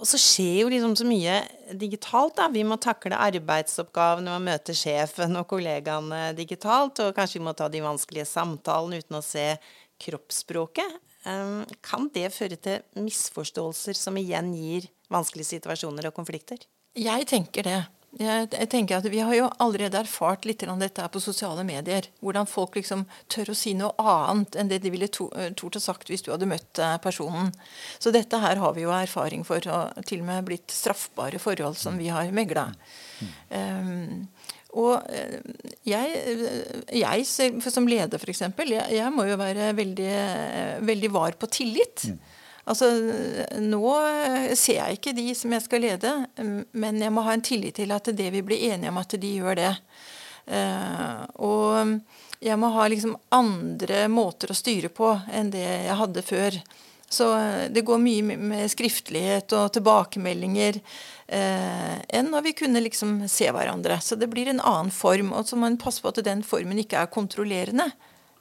og 0.00 0.08
så 0.08 0.18
skjer 0.18 0.62
jo 0.62 0.72
liksom 0.72 0.96
så 0.98 1.06
mye 1.06 1.36
digitalt. 1.78 2.34
da. 2.38 2.48
Vi 2.50 2.64
må 2.66 2.78
takle 2.80 3.18
arbeidsoppgavene 3.18 4.34
og 4.34 4.44
møte 4.48 4.74
sjefen 4.74 5.36
og 5.38 5.46
kollegaene 5.52 6.32
digitalt. 6.38 7.02
Og 7.04 7.14
kanskje 7.14 7.38
vi 7.38 7.46
må 7.46 7.54
ta 7.58 7.68
de 7.70 7.84
vanskelige 7.84 8.26
samtalene 8.30 9.02
uten 9.02 9.20
å 9.20 9.22
se 9.22 9.46
kroppsspråket. 10.02 10.98
Kan 11.22 12.08
det 12.16 12.32
føre 12.34 12.58
til 12.58 12.80
misforståelser 12.98 13.94
som 13.94 14.16
igjen 14.18 14.50
gir 14.58 14.88
vanskelige 15.12 15.52
situasjoner 15.52 16.08
og 16.10 16.16
konflikter? 16.16 16.64
Jeg 16.98 17.28
tenker 17.30 17.68
det. 17.68 17.82
Jeg, 18.20 18.50
jeg, 18.52 18.68
tenker 18.68 18.98
at 18.98 19.06
Vi 19.08 19.22
har 19.24 19.32
jo 19.32 19.46
allerede 19.62 20.02
erfart 20.02 20.44
litt 20.44 20.62
av 20.68 20.80
dette 20.80 21.04
på 21.08 21.20
sosiale 21.22 21.64
medier. 21.64 22.10
Hvordan 22.20 22.48
folk 22.50 22.76
liksom 22.76 23.06
tør 23.32 23.52
å 23.52 23.56
si 23.56 23.72
noe 23.78 23.94
annet 23.96 24.58
enn 24.60 24.68
det 24.68 24.82
de 24.84 24.92
ville 24.92 25.08
eh, 25.08 25.52
tort 25.56 25.78
å 25.78 25.80
sagt 25.80 26.12
hvis 26.12 26.24
du 26.26 26.28
hadde 26.32 26.48
møtt 26.50 26.80
eh, 26.82 26.98
personen. 27.02 27.48
Så 28.02 28.12
dette 28.12 28.40
her 28.42 28.60
har 28.60 28.76
vi 28.76 28.84
jo 28.84 28.92
erfaring 28.92 29.46
for, 29.48 29.64
og 29.64 30.04
til 30.08 30.20
og 30.20 30.28
med 30.28 30.44
blitt 30.50 30.74
straffbare 30.74 31.40
forhold 31.40 31.80
som 31.80 31.96
vi 32.00 32.10
har 32.12 32.28
megla. 32.36 32.68
Um, 33.48 34.28
og 34.76 35.08
eh, 35.12 35.40
jeg, 35.88 36.20
jeg, 36.92 37.26
som 37.64 37.88
leder, 37.88 38.20
f.eks., 38.20 38.44
jeg, 38.44 38.86
jeg 38.92 39.12
må 39.12 39.24
jo 39.28 39.40
være 39.40 39.72
veldig, 39.78 40.14
veldig 40.84 41.12
var 41.16 41.40
på 41.40 41.48
tillit. 41.52 42.10
Mm. 42.12 42.20
Altså, 42.68 42.88
Nå 43.58 43.86
ser 44.54 44.78
jeg 44.78 44.98
ikke 44.98 45.14
de 45.16 45.32
som 45.34 45.54
jeg 45.54 45.64
skal 45.64 45.82
lede, 45.82 46.12
men 46.70 47.00
jeg 47.02 47.14
må 47.14 47.24
ha 47.26 47.34
en 47.34 47.44
tillit 47.44 47.80
til 47.80 47.94
at 47.94 48.12
det 48.14 48.28
vi 48.34 48.44
blir 48.46 48.68
enige 48.70 48.92
om, 48.92 49.00
at 49.02 49.16
de 49.18 49.32
gjør 49.40 49.58
det. 49.58 49.72
Eh, 50.46 51.24
og 51.42 51.98
jeg 52.42 52.58
må 52.58 52.70
ha 52.74 52.86
liksom 52.90 53.16
andre 53.34 54.06
måter 54.10 54.50
å 54.50 54.58
styre 54.58 54.90
på 54.94 55.12
enn 55.30 55.52
det 55.54 55.62
jeg 55.62 55.98
hadde 55.98 56.24
før. 56.26 56.58
Så 57.12 57.26
det 57.68 57.84
går 57.84 58.00
mye 58.00 58.36
med 58.40 58.70
skriftlighet 58.72 59.52
og 59.52 59.74
tilbakemeldinger 59.74 60.78
eh, 61.28 61.98
enn 62.08 62.30
når 62.32 62.46
vi 62.46 62.54
kunne 62.56 62.80
liksom 62.86 63.26
se 63.28 63.50
hverandre. 63.52 63.98
Så 64.00 64.16
det 64.16 64.30
blir 64.32 64.48
en 64.48 64.62
annen 64.64 64.90
form. 64.94 65.34
Og 65.36 65.44
så 65.44 65.58
må 65.58 65.66
man 65.66 65.76
passe 65.82 66.00
på 66.00 66.08
at 66.08 66.22
den 66.24 66.40
formen 66.46 66.80
ikke 66.80 67.02
er 67.02 67.12
kontrollerende. 67.12 67.90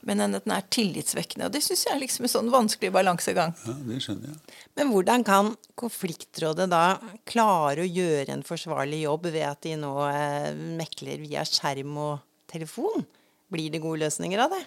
Men 0.07 0.23
enn 0.23 0.37
at 0.37 0.45
den 0.47 0.55
er 0.55 0.65
tillitsvekkende. 0.73 1.47
Og 1.47 1.53
det 1.53 1.61
syns 1.65 1.85
jeg 1.85 1.93
er 1.93 2.01
liksom 2.01 2.25
en 2.25 2.33
sånn 2.33 2.51
vanskelig 2.53 2.91
balansegang. 2.95 3.53
Ja, 3.67 3.75
Det 3.87 3.99
skjønner 4.03 4.31
jeg. 4.31 4.57
Men 4.79 4.91
hvordan 4.93 5.25
kan 5.27 5.53
konfliktrådet 5.79 6.69
da 6.71 6.83
klare 7.29 7.85
å 7.85 7.89
gjøre 7.89 8.33
en 8.33 8.45
forsvarlig 8.47 9.03
jobb 9.05 9.29
ved 9.29 9.45
at 9.47 9.61
de 9.65 9.77
nå 9.79 9.93
eh, 10.09 10.51
mekler 10.79 11.21
via 11.21 11.45
skjerm 11.47 11.97
og 12.01 12.13
telefon? 12.51 13.05
Blir 13.51 13.73
det 13.73 13.83
gode 13.83 14.05
løsninger 14.05 14.41
av 14.41 14.55
det? 14.55 14.63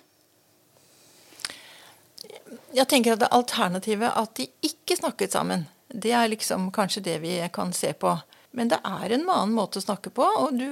Jeg 2.74 2.86
tenker 2.90 3.14
at 3.14 3.22
det 3.22 3.32
alternativet 3.34 4.12
at 4.14 4.34
de 4.38 4.48
ikke 4.66 4.98
snakket 4.98 5.34
sammen, 5.34 5.66
det 5.88 6.12
er 6.16 6.30
liksom 6.30 6.70
kanskje 6.74 7.04
det 7.06 7.18
vi 7.22 7.36
kan 7.54 7.72
se 7.72 7.92
på. 7.94 8.16
Men 8.54 8.70
det 8.70 8.78
er 8.86 9.12
en 9.12 9.26
annen 9.26 9.54
måte 9.56 9.80
å 9.80 9.84
snakke 9.84 10.12
på. 10.14 10.26
Og 10.44 10.54
du, 10.58 10.66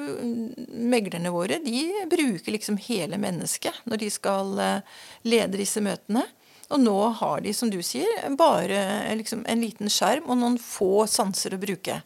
meglerne 0.70 1.32
våre 1.34 1.58
de 1.64 2.06
bruker 2.10 2.54
liksom 2.54 2.78
hele 2.86 3.18
mennesket 3.20 3.82
når 3.90 4.04
de 4.04 4.12
skal 4.14 4.54
eh, 4.62 5.00
lede 5.26 5.58
disse 5.60 5.82
møtene. 5.82 6.24
Og 6.72 6.80
nå 6.80 6.96
har 7.18 7.42
de, 7.44 7.52
som 7.52 7.70
du 7.70 7.80
sier, 7.84 8.30
bare 8.38 8.78
liksom 9.18 9.42
en 9.50 9.60
liten 9.60 9.90
skjerm 9.92 10.30
og 10.30 10.38
noen 10.40 10.56
få 10.62 11.04
sanser 11.10 11.56
å 11.56 11.60
bruke. 11.60 11.98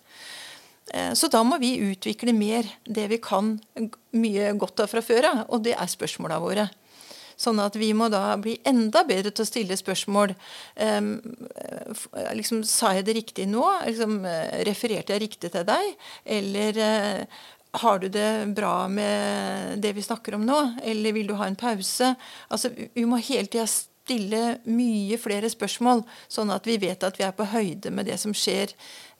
Eh, 0.91 1.13
så 1.13 1.31
da 1.31 1.43
må 1.47 1.61
vi 1.63 1.77
utvikle 1.91 2.35
mer 2.35 2.67
det 2.85 3.07
vi 3.13 3.21
kan 3.23 3.55
mye 4.17 4.51
godt 4.59 4.83
av 4.87 4.91
fra 4.91 5.05
før 5.05 5.31
av, 5.31 5.45
og 5.51 5.63
det 5.67 5.77
er 5.77 5.93
spørsmåla 5.93 6.41
våre. 6.43 6.67
Sånn 7.37 7.61
at 7.61 7.77
vi 7.77 7.91
må 7.93 8.09
da 8.13 8.31
bli 8.41 8.55
enda 8.65 9.03
bedre 9.05 9.31
til 9.31 9.45
å 9.45 9.49
stille 9.49 9.77
spørsmål. 9.77 10.33
Um, 10.81 11.11
liksom, 12.39 12.63
sa 12.65 12.95
jeg 12.97 13.05
det 13.09 13.19
riktig 13.19 13.45
nå? 13.51 13.65
Liksom, 13.85 14.23
refererte 14.69 15.13
jeg 15.13 15.25
riktig 15.27 15.53
til 15.53 15.67
deg? 15.69 15.91
Eller 16.39 16.81
uh, 16.81 17.43
har 17.83 17.99
du 17.99 18.09
det 18.09 18.55
bra 18.57 18.89
med 18.89 19.83
det 19.85 19.93
vi 19.97 20.05
snakker 20.05 20.37
om 20.37 20.47
nå? 20.49 20.59
Eller 20.83 21.13
vil 21.13 21.29
du 21.29 21.37
ha 21.37 21.49
en 21.49 21.59
pause? 21.59 22.15
Altså, 22.49 22.73
vi 22.73 23.05
må 23.09 23.21
hele 23.21 23.51
tida 23.53 23.67
stille 23.69 24.43
mye 24.71 25.19
flere 25.19 25.51
spørsmål, 25.51 26.05
sånn 26.31 26.53
at 26.55 26.67
vi 26.69 26.79
vet 26.81 27.05
at 27.05 27.19
vi 27.19 27.27
er 27.27 27.35
på 27.37 27.49
høyde 27.51 27.91
med 27.93 28.09
det 28.09 28.21
som 28.23 28.35
skjer 28.37 28.73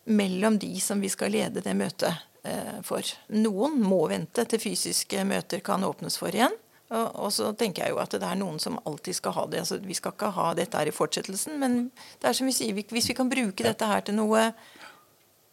mellom 0.07 0.61
de 0.63 0.77
som 0.81 1.03
vi 1.03 1.11
skal 1.11 1.35
lede 1.35 1.65
det 1.65 1.75
møtet 1.77 2.15
uh, 2.47 2.79
for. 2.87 3.05
Noen 3.35 3.81
må 3.83 4.07
vente 4.13 4.47
til 4.49 4.63
fysiske 4.63 5.27
møter 5.27 5.65
kan 5.67 5.85
åpnes 5.85 6.19
for 6.21 6.33
igjen. 6.33 6.55
Og, 6.95 7.33
så 7.35 7.51
tenker 7.59 7.83
jeg 7.83 7.95
jo 7.97 7.99
at 7.99 8.13
det 8.15 8.23
er 8.23 8.39
noen 8.39 8.61
som 8.63 8.79
alltid 8.87 9.19
skal 9.19 9.35
ha 9.35 9.47
det. 9.51 9.65
altså 9.65 9.81
Vi 9.83 9.97
skal 9.99 10.15
ikke 10.15 10.31
ha 10.37 10.53
dette 10.55 10.79
her 10.79 10.87
i 10.87 10.95
fortsettelsen, 10.95 11.57
men 11.59 11.79
det 12.23 12.31
er 12.31 12.37
som 12.39 12.47
vi 12.47 12.55
sier, 12.55 12.77
hvis 12.77 13.09
vi 13.11 13.17
kan 13.19 13.31
bruke 13.31 13.67
dette 13.67 13.89
her 13.91 14.05
til 14.07 14.15
noe 14.19 14.53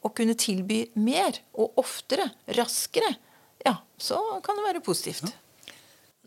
å 0.03 0.11
kunne 0.13 0.35
tilby 0.37 0.83
mer 0.99 1.39
og 1.57 1.79
oftere, 1.81 2.27
raskere, 2.59 3.15
ja, 3.65 3.77
så 3.97 4.19
kan 4.45 4.59
det 4.59 4.67
være 4.67 4.83
positivt. 4.85 5.31
Ja. 5.31 5.42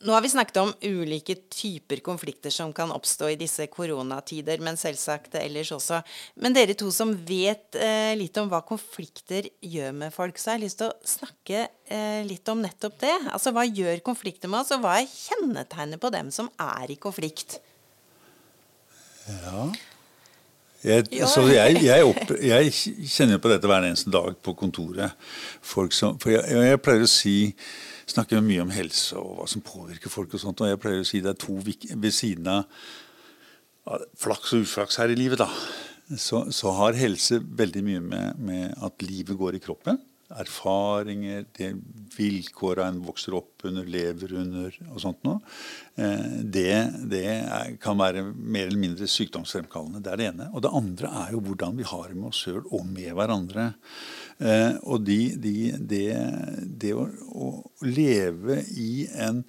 Nå 0.04 0.12
har 0.12 0.20
vi 0.20 0.28
snakket 0.28 0.58
om 0.60 0.72
ulike 0.82 1.34
typer 1.48 2.02
konflikter 2.04 2.52
som 2.52 2.72
kan 2.76 2.90
oppstå 2.92 3.30
i 3.32 3.38
disse 3.40 3.64
koronatider, 3.72 4.60
men 4.60 4.76
selvsagt 4.76 5.38
ellers 5.40 5.70
også. 5.72 6.02
Men 6.44 6.52
dere 6.52 6.76
to 6.76 6.90
som 6.92 7.14
vet 7.16 7.78
eh, 7.80 8.12
litt 8.20 8.36
om 8.36 8.50
hva 8.52 8.60
konflikter 8.68 9.48
gjør 9.64 9.96
med 9.96 10.12
folk, 10.12 10.36
så 10.36 10.52
har 10.52 10.58
jeg 10.58 10.66
lyst 10.66 10.82
til 10.82 10.92
å 10.92 11.10
snakke 11.16 11.64
eh, 11.64 12.20
litt 12.28 12.52
om 12.52 12.60
nettopp 12.60 13.00
det. 13.06 13.16
Altså 13.32 13.54
hva 13.56 13.64
gjør 13.64 14.04
konflikter 14.04 14.52
med 14.52 14.66
oss, 14.66 14.76
og 14.76 14.84
hva 14.84 14.98
er 15.00 15.08
kjennetegnet 15.08 16.02
på 16.04 16.12
dem 16.12 16.28
som 16.34 16.52
er 16.60 16.92
i 16.92 17.00
konflikt? 17.00 17.62
Ja 19.26 19.70
jeg, 20.86 21.26
så 21.28 21.42
jeg, 21.50 21.80
jeg, 21.82 22.06
opp, 22.06 22.30
jeg 22.38 22.72
kjenner 23.10 23.40
på 23.42 23.50
dette 23.50 23.68
hver 23.68 23.88
eneste 23.88 24.12
dag 24.14 24.36
på 24.42 24.54
kontoret. 24.58 25.16
Som, 25.64 26.16
for 26.22 26.32
jeg, 26.32 26.44
jeg 26.46 26.82
pleier 26.84 27.04
å 27.04 27.10
si 27.10 27.36
snakker 28.06 28.44
mye 28.44 28.62
om 28.62 28.70
helse 28.74 29.18
og 29.18 29.40
hva 29.40 29.48
som 29.50 29.64
påvirker 29.66 30.12
folk. 30.12 30.34
og 30.34 30.42
sånt, 30.42 30.62
og 30.62 30.70
Jeg 30.70 30.80
pleier 30.82 31.02
å 31.02 31.08
si 31.08 31.22
det 31.24 31.34
er 31.34 31.40
to 31.42 31.58
ved 31.58 32.12
siden 32.14 32.46
av 32.52 32.64
flaks 34.18 34.54
og 34.54 34.66
uflaks 34.66 34.98
her 35.02 35.10
i 35.10 35.18
livet. 35.18 35.42
da, 35.42 35.50
Så, 36.16 36.46
så 36.54 36.70
har 36.78 36.98
helse 36.98 37.40
veldig 37.42 37.82
mye 37.84 38.00
med, 38.00 38.38
med, 38.38 38.74
at 38.82 39.02
livet 39.02 39.38
går 39.38 39.58
i 39.58 39.62
kroppen. 39.62 39.98
Erfaringer, 40.34 41.44
det 41.54 41.68
vilkåra 42.16 42.88
en 42.88 42.98
vokser 43.06 43.36
opp 43.38 43.62
under, 43.68 43.86
lever 43.86 44.32
under 44.40 44.74
og 44.88 44.98
sånt 45.02 45.20
noe. 45.26 45.38
Eh, 45.94 46.40
det, 46.42 46.72
det 47.12 47.26
kan 47.82 47.98
være 48.00 48.24
mer 48.34 48.66
eller 48.66 48.82
mindre 48.82 49.06
sykdomsfremkallende. 49.10 50.02
Det 50.02 50.12
er 50.12 50.20
det 50.20 50.28
ene. 50.32 50.48
Og 50.52 50.64
det 50.66 50.74
andre 50.80 51.12
er 51.22 51.36
jo 51.36 51.44
hvordan 51.46 51.78
vi 51.78 51.86
har 51.86 52.08
det 52.10 52.18
med 52.18 52.30
oss 52.32 52.42
sjøl 52.42 52.64
og 52.64 52.82
med 52.90 53.12
hverandre. 53.14 53.68
Eh, 54.42 54.74
og 54.82 55.06
de, 55.06 55.20
de, 55.38 55.54
det, 55.78 56.08
det 56.82 56.92
å, 56.96 57.06
å, 57.30 57.52
leve 57.86 58.64
i 58.74 59.06
en 59.14 59.44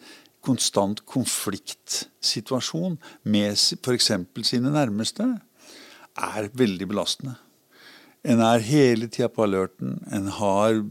konstant 0.46 1.02
konfliktsituasjon 1.10 2.96
med 3.28 3.58
f.eks. 3.58 4.14
sine 4.48 4.72
nærmeste, 4.72 5.34
er 6.18 6.48
veldig 6.58 6.88
belastende. 6.90 7.36
En 8.28 8.42
er 8.44 8.64
hele 8.66 9.08
tida 9.14 9.30
på 9.32 9.46
alerten. 9.46 10.00
En 10.12 10.28
har, 10.40 10.82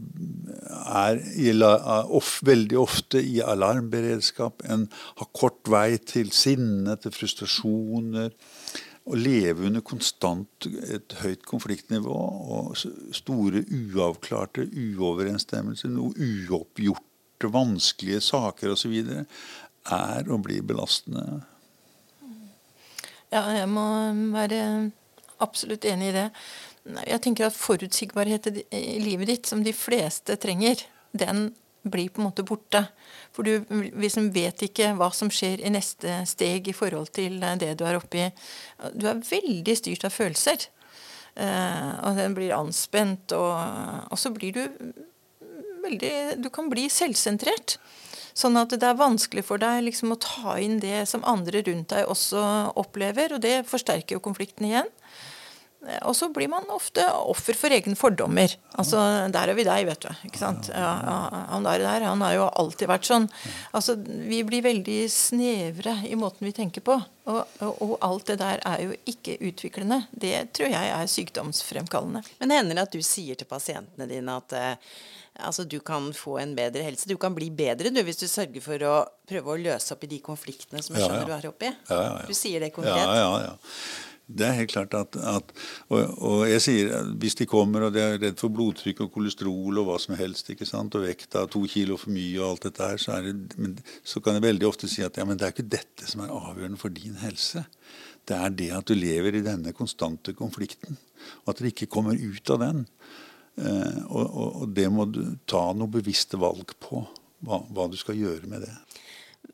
er 0.87 1.19
i, 1.35 1.51
of, 1.53 2.37
veldig 2.47 2.79
ofte 2.79 3.21
i 3.21 3.41
alarmberedskap. 3.43 4.63
En 4.65 4.87
har 5.19 5.31
kort 5.37 5.67
vei 5.69 5.97
til 5.99 6.31
sinne, 6.35 6.95
til 7.01 7.13
frustrasjoner 7.13 8.31
å 9.07 9.15
leve 9.15 9.67
under 9.69 9.83
konstant 9.85 10.67
et 10.67 11.13
høyt 11.21 11.45
konfliktnivå 11.47 12.15
og 12.57 12.73
store 13.15 13.63
uavklarte 13.63 14.65
uoverensstemmelser, 14.67 15.91
noe 15.93 16.11
uoppgjorte, 16.17 17.51
vanskelige 17.53 18.19
saker 18.25 18.73
osv. 18.73 18.97
er 18.97 20.31
å 20.31 20.39
bli 20.43 20.59
belastende. 20.65 21.43
Ja, 23.31 23.43
jeg 23.53 23.67
må 23.69 23.85
være 24.33 24.61
absolutt 25.43 25.85
enig 25.87 26.11
i 26.11 26.15
det. 26.15 26.27
Jeg 26.87 27.21
tenker 27.23 27.49
at 27.49 27.57
forutsigbarhet 27.57 28.47
i 28.71 28.99
livet 29.03 29.31
ditt, 29.31 29.49
som 29.49 29.63
de 29.63 29.73
fleste 29.75 30.37
trenger, 30.39 30.83
den 31.11 31.49
blir 31.87 32.09
på 32.11 32.21
en 32.21 32.27
måte 32.27 32.45
borte. 32.47 32.83
For 33.35 33.47
du 33.47 33.63
liksom 33.99 34.31
vet 34.35 34.63
ikke 34.67 34.93
hva 34.97 35.09
som 35.15 35.31
skjer 35.33 35.63
i 35.63 35.71
neste 35.73 36.21
steg 36.29 36.67
i 36.67 36.75
forhold 36.75 37.11
til 37.15 37.39
det 37.59 37.73
du 37.79 37.85
er 37.87 37.99
oppi. 37.99 38.27
Du 38.95 39.07
er 39.09 39.23
veldig 39.23 39.77
styrt 39.79 40.07
av 40.07 40.15
følelser. 40.15 40.67
Eh, 41.37 41.91
og 42.07 42.17
den 42.17 42.33
blir 42.37 42.55
anspent, 42.57 43.33
og, 43.37 43.53
og 44.09 44.17
så 44.17 44.31
blir 44.33 44.55
du 44.57 44.63
veldig 45.83 46.41
Du 46.41 46.49
kan 46.51 46.69
bli 46.71 46.87
selvsentrert. 46.91 47.77
Sånn 48.37 48.57
at 48.59 48.73
det 48.73 48.85
er 48.85 48.97
vanskelig 48.97 49.43
for 49.47 49.61
deg 49.61 49.85
liksom 49.85 50.13
å 50.13 50.19
ta 50.21 50.57
inn 50.61 50.77
det 50.81 51.07
som 51.09 51.25
andre 51.25 51.63
rundt 51.65 51.93
deg 51.93 52.09
også 52.09 52.41
opplever, 52.77 53.33
og 53.33 53.41
det 53.41 53.63
forsterker 53.69 54.17
jo 54.17 54.23
konflikten 54.23 54.67
igjen. 54.67 54.91
Og 56.09 56.15
så 56.17 56.27
blir 56.33 56.49
man 56.51 56.65
ofte 56.73 57.03
offer 57.05 57.55
for 57.55 57.71
egne 57.71 57.95
fordommer. 57.95 58.51
Altså, 58.81 58.97
Der 59.31 59.51
er 59.51 59.55
vi 59.55 59.63
deg, 59.63 59.85
vet 59.87 60.01
du. 60.03 60.09
ikke 60.27 60.41
sant? 60.41 60.71
Ja, 60.73 60.93
han 61.51 61.63
der, 61.63 61.83
der, 61.85 62.07
han 62.09 62.23
har 62.25 62.33
jo 62.33 62.47
alltid 62.49 62.89
vært 62.89 63.07
sånn. 63.07 63.27
Altså, 63.71 63.95
Vi 63.95 64.41
blir 64.47 64.65
veldig 64.65 64.99
snevre 65.11 65.99
i 66.09 66.17
måten 66.19 66.49
vi 66.49 66.55
tenker 66.55 66.81
på. 66.81 66.97
Og, 67.27 67.43
og, 67.59 67.77
og, 67.83 67.93
alt 68.07 68.31
det 68.31 68.39
der 68.39 68.61
er 68.65 68.81
jo 68.85 68.95
ikke 69.05 69.37
utviklende. 69.43 70.05
Det 70.11 70.49
tror 70.55 70.71
jeg 70.71 70.91
er 70.95 71.11
sykdomsfremkallende. 71.11 72.23
Men 72.39 72.49
det 72.49 72.59
hender 72.61 72.83
at 72.83 72.95
du 72.95 73.03
sier 73.03 73.35
til 73.35 73.49
pasientene 73.49 74.07
dine 74.09 74.37
at 74.39 74.55
uh, 74.55 74.93
altså, 75.45 75.63
du 75.63 75.79
kan 75.79 76.09
få 76.15 76.37
en 76.41 76.55
bedre 76.57 76.85
helse. 76.87 77.09
Du 77.09 77.17
kan 77.21 77.35
bli 77.35 77.49
bedre 77.51 77.91
du, 77.93 78.01
hvis 78.07 78.21
du 78.21 78.27
sørger 78.31 78.63
for 78.63 78.87
å 78.87 78.95
prøve 79.27 79.53
å 79.53 79.61
løse 79.61 79.93
opp 79.93 80.07
i 80.07 80.11
de 80.15 80.21
konfliktene 80.23 80.81
som 80.83 80.95
jeg 80.95 81.05
skjønner 81.05 81.27
ja, 81.27 81.27
ja. 81.27 81.29
du 81.29 81.47
er 81.47 81.49
oppi. 81.51 81.71
Ja, 81.91 82.27
du 82.27 82.35
sier 82.37 82.63
det 82.63 82.71
konkret. 82.75 83.03
Ja, 83.03 83.17
ja, 83.21 83.49
ja. 83.49 83.55
Det 84.27 84.43
er 84.43 84.57
helt 84.57 84.73
klart 84.73 84.95
at, 84.97 85.15
at 85.15 85.51
og, 85.87 86.01
og, 86.19 86.41
jeg 86.49 86.63
sier 86.65 87.11
hvis 87.21 87.37
de 87.39 87.47
kommer 87.47 87.85
og 87.87 87.93
de 87.95 88.01
er 88.03 88.17
redd 88.19 88.39
for 88.41 88.51
blodtrykk 88.51 89.05
og 89.05 89.13
kolesterol 89.13 89.79
og 89.79 89.87
hva 89.87 89.95
som 90.03 90.17
helst, 90.19 90.49
ikke 90.51 90.67
sant, 90.67 90.97
og 90.99 91.05
vekta 91.07 91.45
to 91.51 91.61
kilo 91.71 91.95
for 91.99 92.11
mye 92.11 92.41
og 92.41 92.49
alt 92.49 92.67
dette 92.67 92.89
her, 92.91 92.99
så, 92.99 93.21
det, 93.23 93.55
men, 93.55 93.77
så, 94.03 94.19
kan 94.23 94.35
jeg 94.35 94.43
veldig 94.49 94.67
ofte 94.67 94.89
si 94.91 95.05
at 95.05 95.15
ja, 95.19 95.23
men 95.27 95.39
det 95.39 95.47
er 95.47 95.55
ikke 95.55 95.69
dette 95.77 96.09
som 96.11 96.25
er 96.25 96.33
avgjørende 96.35 96.81
for 96.81 96.91
din 96.91 97.15
helse. 97.23 97.63
Det 98.27 98.35
er 98.35 98.51
det 98.59 98.67
at 98.75 98.91
du 98.91 98.97
lever 98.99 99.39
i 99.39 99.45
denne 99.45 99.71
konstante 99.75 100.35
konflikten, 100.35 100.99
og 101.45 101.53
at 101.53 101.63
du 101.63 101.69
ikke 101.71 101.87
kommer 101.91 102.19
ut 102.19 102.51
av 102.51 102.59
den. 102.65 102.83
Eh, 103.57 104.01
og, 104.05 104.25
og, 104.25 104.49
og, 104.63 104.65
det 104.75 104.89
må 104.93 105.07
du 105.09 105.21
ta 105.49 105.69
noe 105.73 105.89
bevisste 105.95 106.37
valg 106.41 106.75
på, 106.83 107.05
hva, 107.47 107.61
hva 107.71 107.87
du 107.87 107.95
skal 107.97 108.19
gjøre 108.19 108.51
med 108.51 108.67
det. 108.67 108.75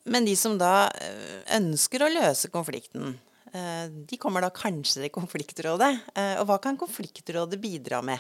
Men 0.10 0.26
de 0.26 0.34
som 0.36 0.58
da 0.60 0.90
eh, 0.98 1.44
ønsker 1.60 2.04
å 2.04 2.12
løse 2.12 2.50
konflikten, 2.52 3.20
de 3.54 4.18
kommer 4.18 4.42
da 4.42 4.50
kanskje 4.50 5.04
til 5.04 5.14
konfliktrådet. 5.14 5.92
Eh, 6.18 6.36
og 6.42 6.48
hva 6.50 6.58
kan 6.62 6.80
konfliktrådet 6.80 7.60
bidra 7.62 8.02
med? 8.02 8.20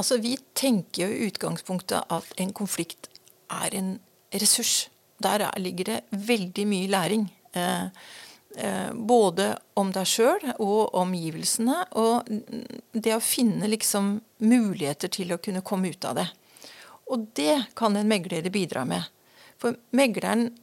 Altså, 0.00 0.16
Vi 0.16 0.36
tenker 0.54 1.06
jo 1.06 1.12
i 1.12 1.28
utgangspunktet 1.28 2.08
at 2.08 2.32
en 2.40 2.52
konflikt 2.52 3.10
er 3.50 3.74
en 3.74 4.00
ressurs. 4.32 4.88
Der 5.22 5.44
ligger 5.58 5.84
det 5.84 6.00
veldig 6.10 6.66
mye 6.66 6.88
læring. 6.88 7.28
Eh, 7.54 8.92
både 8.92 9.58
om 9.74 9.92
deg 9.92 10.08
sjøl 10.08 10.42
og 10.58 10.94
omgivelsene. 10.98 11.84
Og 12.00 12.28
det 12.92 13.14
å 13.14 13.20
finne 13.20 13.68
liksom 13.68 14.20
muligheter 14.44 15.12
til 15.12 15.32
å 15.32 15.40
kunne 15.40 15.64
komme 15.64 15.92
ut 15.92 16.04
av 16.04 16.16
det. 16.20 16.28
Og 17.12 17.28
det 17.36 17.66
kan 17.76 17.96
en 17.96 18.08
megler 18.08 18.48
bidra 18.52 18.84
med. 18.88 19.04
For 19.60 19.76
megleren 19.94 20.48
eh, 20.48 20.61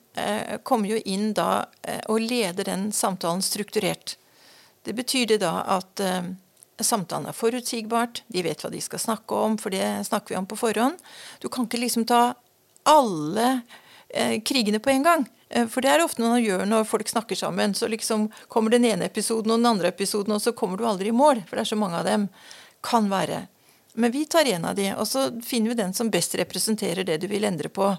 kommer 0.63 0.91
jo 0.93 0.99
inn 1.05 1.33
da 1.38 1.65
eh, 1.81 2.01
og 2.07 2.21
leder 2.21 2.67
den 2.67 2.89
samtalen 2.95 3.41
strukturert. 3.45 4.17
Det 4.83 4.93
betyr 4.97 5.25
det 5.33 5.41
da 5.43 5.59
at 5.77 6.03
eh, 6.03 6.31
samtalen 6.79 7.29
er 7.29 7.35
forutsigbart, 7.35 8.23
de 8.27 8.43
vet 8.45 8.63
hva 8.63 8.71
de 8.71 8.81
skal 8.81 9.01
snakke 9.03 9.35
om, 9.35 9.57
for 9.59 9.73
det 9.75 9.85
snakker 10.07 10.33
vi 10.33 10.39
om 10.39 10.47
på 10.49 10.59
forhånd. 10.59 10.99
Du 11.43 11.49
kan 11.51 11.67
ikke 11.67 11.81
liksom 11.81 12.07
ta 12.09 12.33
alle 12.89 13.61
eh, 14.09 14.39
krigene 14.41 14.79
på 14.79 14.89
en 14.89 15.03
gang. 15.03 15.27
Eh, 15.49 15.67
For 15.67 15.83
det 15.83 15.91
er 15.91 16.03
ofte 16.03 16.23
noe 16.23 16.38
man 16.38 16.43
gjør 16.43 16.65
når 16.69 16.88
folk 16.89 17.09
snakker 17.09 17.35
sammen. 17.35 17.75
Så 17.75 17.89
liksom 17.91 18.29
kommer 18.47 18.71
den 18.71 18.85
ene 18.85 19.09
episoden 19.09 19.51
og 19.51 19.59
den 19.59 19.69
andre 19.69 19.91
episoden, 19.93 20.35
og 20.35 20.41
så 20.41 20.55
kommer 20.55 20.77
du 20.77 20.88
aldri 20.88 21.11
i 21.11 21.15
mål. 21.15 21.43
For 21.47 21.57
det 21.57 21.65
er 21.65 21.73
så 21.73 21.79
mange 21.79 21.99
av 21.99 22.07
dem. 22.07 22.29
Kan 22.85 23.09
være. 23.11 23.47
Men 23.99 24.13
vi 24.13 24.23
tar 24.25 24.47
en 24.47 24.65
av 24.69 24.77
de, 24.77 24.93
og 24.95 25.07
så 25.09 25.27
finner 25.43 25.73
vi 25.73 25.81
den 25.81 25.93
som 25.93 26.11
best 26.13 26.35
representerer 26.39 27.03
det 27.03 27.17
du 27.19 27.27
vil 27.27 27.43
endre 27.43 27.71
på. 27.73 27.89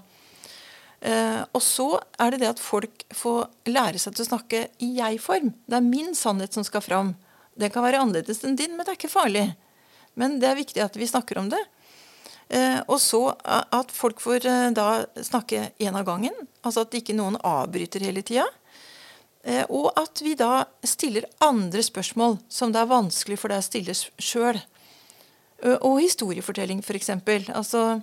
Eh, 1.01 1.41
og 1.49 1.63
så 1.65 1.87
er 2.21 2.33
det 2.33 2.43
det 2.43 2.51
at 2.51 2.61
folk 2.61 3.05
får 3.17 3.49
lære 3.71 4.01
seg 4.01 4.13
til 4.15 4.25
å 4.25 4.29
snakke 4.29 4.63
i 4.85 4.93
jeg-form. 4.99 5.49
Det 5.65 5.79
er 5.79 5.85
min 5.85 6.13
sannhet 6.17 6.53
som 6.53 6.65
skal 6.67 6.85
fram. 6.85 7.15
Den 7.57 7.73
kan 7.73 7.85
være 7.85 8.03
annerledes 8.03 8.43
enn 8.45 8.57
din, 8.59 8.75
men 8.75 8.85
det 8.85 8.93
er 8.93 8.99
ikke 8.99 9.11
farlig. 9.11 9.47
Men 10.19 10.39
det 10.41 10.49
er 10.49 10.59
viktig 10.59 10.83
at 10.83 10.97
vi 10.99 11.09
snakker 11.09 11.41
om 11.41 11.49
det. 11.51 11.61
Eh, 12.51 12.79
og 12.91 12.99
så 12.99 13.21
at 13.47 13.93
folk 13.95 14.19
får 14.19 14.45
eh, 14.49 14.69
da 14.75 15.05
snakke 15.23 15.69
én 15.79 15.95
av 15.95 16.05
gangen. 16.07 16.35
Altså 16.61 16.83
at 16.83 16.97
ikke 16.97 17.15
noen 17.15 17.39
avbryter 17.47 18.03
hele 18.03 18.23
tida. 18.27 18.45
Eh, 19.47 19.63
og 19.71 19.93
at 19.99 20.19
vi 20.21 20.35
da 20.37 20.65
stiller 20.83 21.29
andre 21.41 21.83
spørsmål 21.85 22.41
som 22.51 22.73
det 22.73 22.83
er 22.83 22.91
vanskelig 22.91 23.39
for 23.39 23.53
deg 23.53 23.63
å 23.63 23.67
stille 23.69 23.95
sjøl. 23.95 24.59
Og 25.61 25.99
historiefortelling, 26.01 26.79
f.eks. 26.81 27.11
Altså 27.53 28.01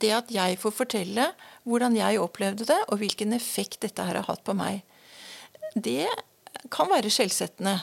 det 0.00 0.12
at 0.16 0.32
jeg 0.32 0.58
får 0.60 0.74
fortelle 0.82 1.30
hvordan 1.68 1.96
jeg 1.98 2.20
opplevde 2.22 2.66
det, 2.68 2.78
og 2.88 3.00
hvilken 3.02 3.34
effekt 3.36 3.82
dette 3.84 4.04
her 4.04 4.20
har 4.20 4.28
hatt 4.28 4.44
på 4.46 4.56
meg. 4.56 4.82
Det 5.74 6.06
kan 6.72 6.90
være 6.90 7.12
skjellsettende. 7.12 7.76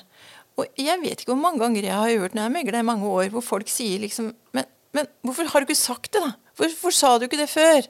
Og 0.59 0.79
jeg 0.79 1.01
vet 1.03 1.21
ikke 1.21 1.33
hvor 1.33 1.41
mange 1.41 1.61
ganger 1.61 1.85
jeg 1.89 1.99
har 1.99 2.23
hørt 2.23 2.35
når 2.35 2.47
jeg 2.47 2.55
megler 2.55 2.79
i 2.79 2.87
mange 2.87 3.11
år, 3.11 3.29
hvor 3.33 3.43
folk 3.43 3.69
sier 3.71 3.99
liksom 4.03 4.31
men, 4.55 4.67
men 4.95 5.09
hvorfor 5.25 5.51
har 5.51 5.61
du 5.61 5.67
ikke 5.67 5.77
sagt 5.77 6.13
det, 6.15 6.23
da? 6.23 6.31
Hvorfor 6.55 6.95
sa 6.95 7.15
du 7.19 7.27
ikke 7.27 7.41
det 7.41 7.51
før? 7.51 7.87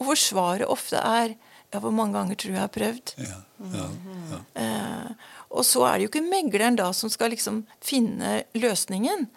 Og 0.00 0.08
hvor 0.08 0.18
svaret 0.18 0.68
ofte 0.68 0.96
er 0.96 1.34
ja, 1.70 1.78
hvor 1.78 1.92
mange 1.94 2.16
ganger 2.16 2.38
tror 2.40 2.50
du 2.50 2.56
jeg 2.56 2.64
har 2.64 2.72
prøvd? 2.74 3.12
Ja, 3.20 3.36
ja, 3.76 3.88
ja. 4.32 4.38
Eh, 4.58 5.28
og 5.54 5.66
så 5.66 5.84
er 5.86 5.98
det 5.98 6.06
jo 6.06 6.10
ikke 6.10 6.24
megleren 6.26 6.78
da 6.78 6.88
som 6.96 7.12
skal 7.12 7.30
liksom 7.34 7.62
finne 7.84 8.40
løsningen. 8.58 9.28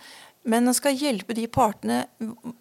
Men 0.44 0.68
han 0.68 0.76
skal 0.76 0.98
hjelpe 1.00 1.36
de 1.38 1.46
partene. 1.48 2.02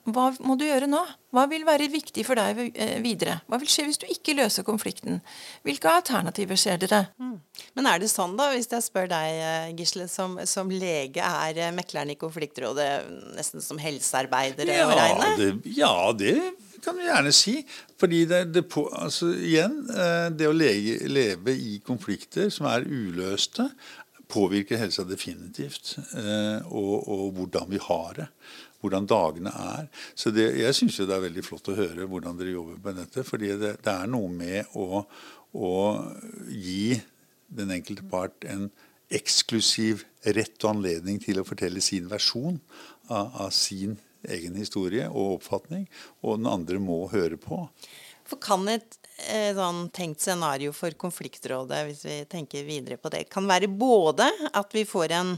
Hva 0.06 0.28
må 0.46 0.54
du 0.58 0.62
gjøre 0.68 0.86
nå? 0.90 1.00
Hva 1.34 1.46
vil 1.50 1.64
være 1.66 1.88
viktig 1.90 2.22
for 2.28 2.38
deg 2.38 2.60
eh, 2.76 2.98
videre? 3.02 3.40
Hva 3.50 3.58
vil 3.58 3.70
skje 3.72 3.86
hvis 3.88 3.98
du 3.98 4.06
ikke 4.12 4.36
løser 4.38 4.66
konflikten? 4.66 5.18
Hvilke 5.66 5.90
alternativer 5.90 6.60
ser 6.60 6.78
dere? 6.82 7.06
Men 7.18 7.88
er 7.90 8.02
det 8.02 8.10
sånn, 8.12 8.36
da, 8.38 8.50
hvis 8.54 8.70
jeg 8.70 8.86
spør 8.86 9.08
deg, 9.10 9.38
eh, 9.42 9.70
Gisle, 9.78 10.06
som, 10.12 10.36
som 10.46 10.70
lege, 10.70 11.24
er 11.24 11.58
eh, 11.58 11.72
mekleren 11.74 12.12
i 12.14 12.18
konfliktrådet 12.20 12.90
nesten 13.38 13.64
som 13.64 13.80
helsearbeidere 13.82 14.76
å 14.84 14.92
Ja 14.92 15.00
regne? 15.00 15.32
det, 15.40 15.72
ja, 15.74 15.94
det 16.14 16.36
kan 16.82 16.98
du 16.98 17.02
gjerne 17.06 17.32
si. 17.34 17.56
Fordi 17.98 18.24
det, 18.26 18.44
det 18.54 18.64
på, 18.70 18.84
altså 18.90 19.28
igjen, 19.38 19.76
det 20.34 20.48
å 20.50 20.54
lege, 20.54 20.96
leve 21.06 21.54
i 21.54 21.76
konflikter 21.86 22.48
som 22.50 22.66
er 22.66 22.82
uløste, 22.82 23.68
påvirker 24.32 24.80
helsa 24.80 25.04
definitivt. 25.04 25.96
eh, 26.16 26.66
Og, 26.66 27.08
og 27.08 27.32
hvordan 27.36 27.70
vi 27.70 27.80
har 27.82 28.14
det. 28.18 28.28
Hvordan 28.82 29.06
dagene 29.06 29.52
er. 29.54 29.88
Så 30.18 30.32
det, 30.34 30.48
jeg 30.58 30.74
syns 30.74 30.96
det 30.98 31.14
er 31.14 31.26
veldig 31.28 31.44
flott 31.46 31.68
å 31.70 31.76
høre 31.78 32.08
hvordan 32.10 32.38
dere 32.40 32.56
jobber 32.56 32.80
med 32.82 33.02
dette. 33.04 33.24
fordi 33.24 33.52
det, 33.60 33.76
det 33.84 33.92
er 33.92 34.08
noe 34.10 34.30
med 34.32 34.72
å, 34.74 35.04
å 35.54 35.74
gi 36.48 37.00
den 37.52 37.70
enkelte 37.70 38.08
part 38.08 38.48
en 38.48 38.70
eksklusiv 39.12 40.06
rett 40.24 40.64
og 40.64 40.70
anledning 40.76 41.20
til 41.20 41.40
å 41.40 41.46
fortelle 41.46 41.82
sin 41.84 42.08
versjon 42.10 42.58
av, 43.10 43.28
av 43.44 43.50
sin 43.52 43.98
egen 44.22 44.56
historie 44.56 45.08
og 45.10 45.38
oppfatning, 45.40 45.88
og 46.22 46.38
den 46.40 46.48
andre 46.50 46.78
må 46.82 47.04
høre 47.12 47.38
på. 47.40 47.66
For 48.28 48.40
kan 48.42 48.68
et 48.70 48.96
sånn 49.56 49.84
tenkt 49.94 50.24
scenario 50.24 50.72
for 50.74 50.94
konfliktrådet, 50.98 51.84
hvis 51.86 52.04
vi 52.06 52.18
tenker 52.30 52.64
videre 52.66 52.96
på 52.98 53.12
det, 53.12 53.26
kan 53.30 53.46
være 53.46 53.68
både 53.70 54.26
at 54.52 54.74
vi 54.74 54.86
får 54.88 55.14
en 55.18 55.34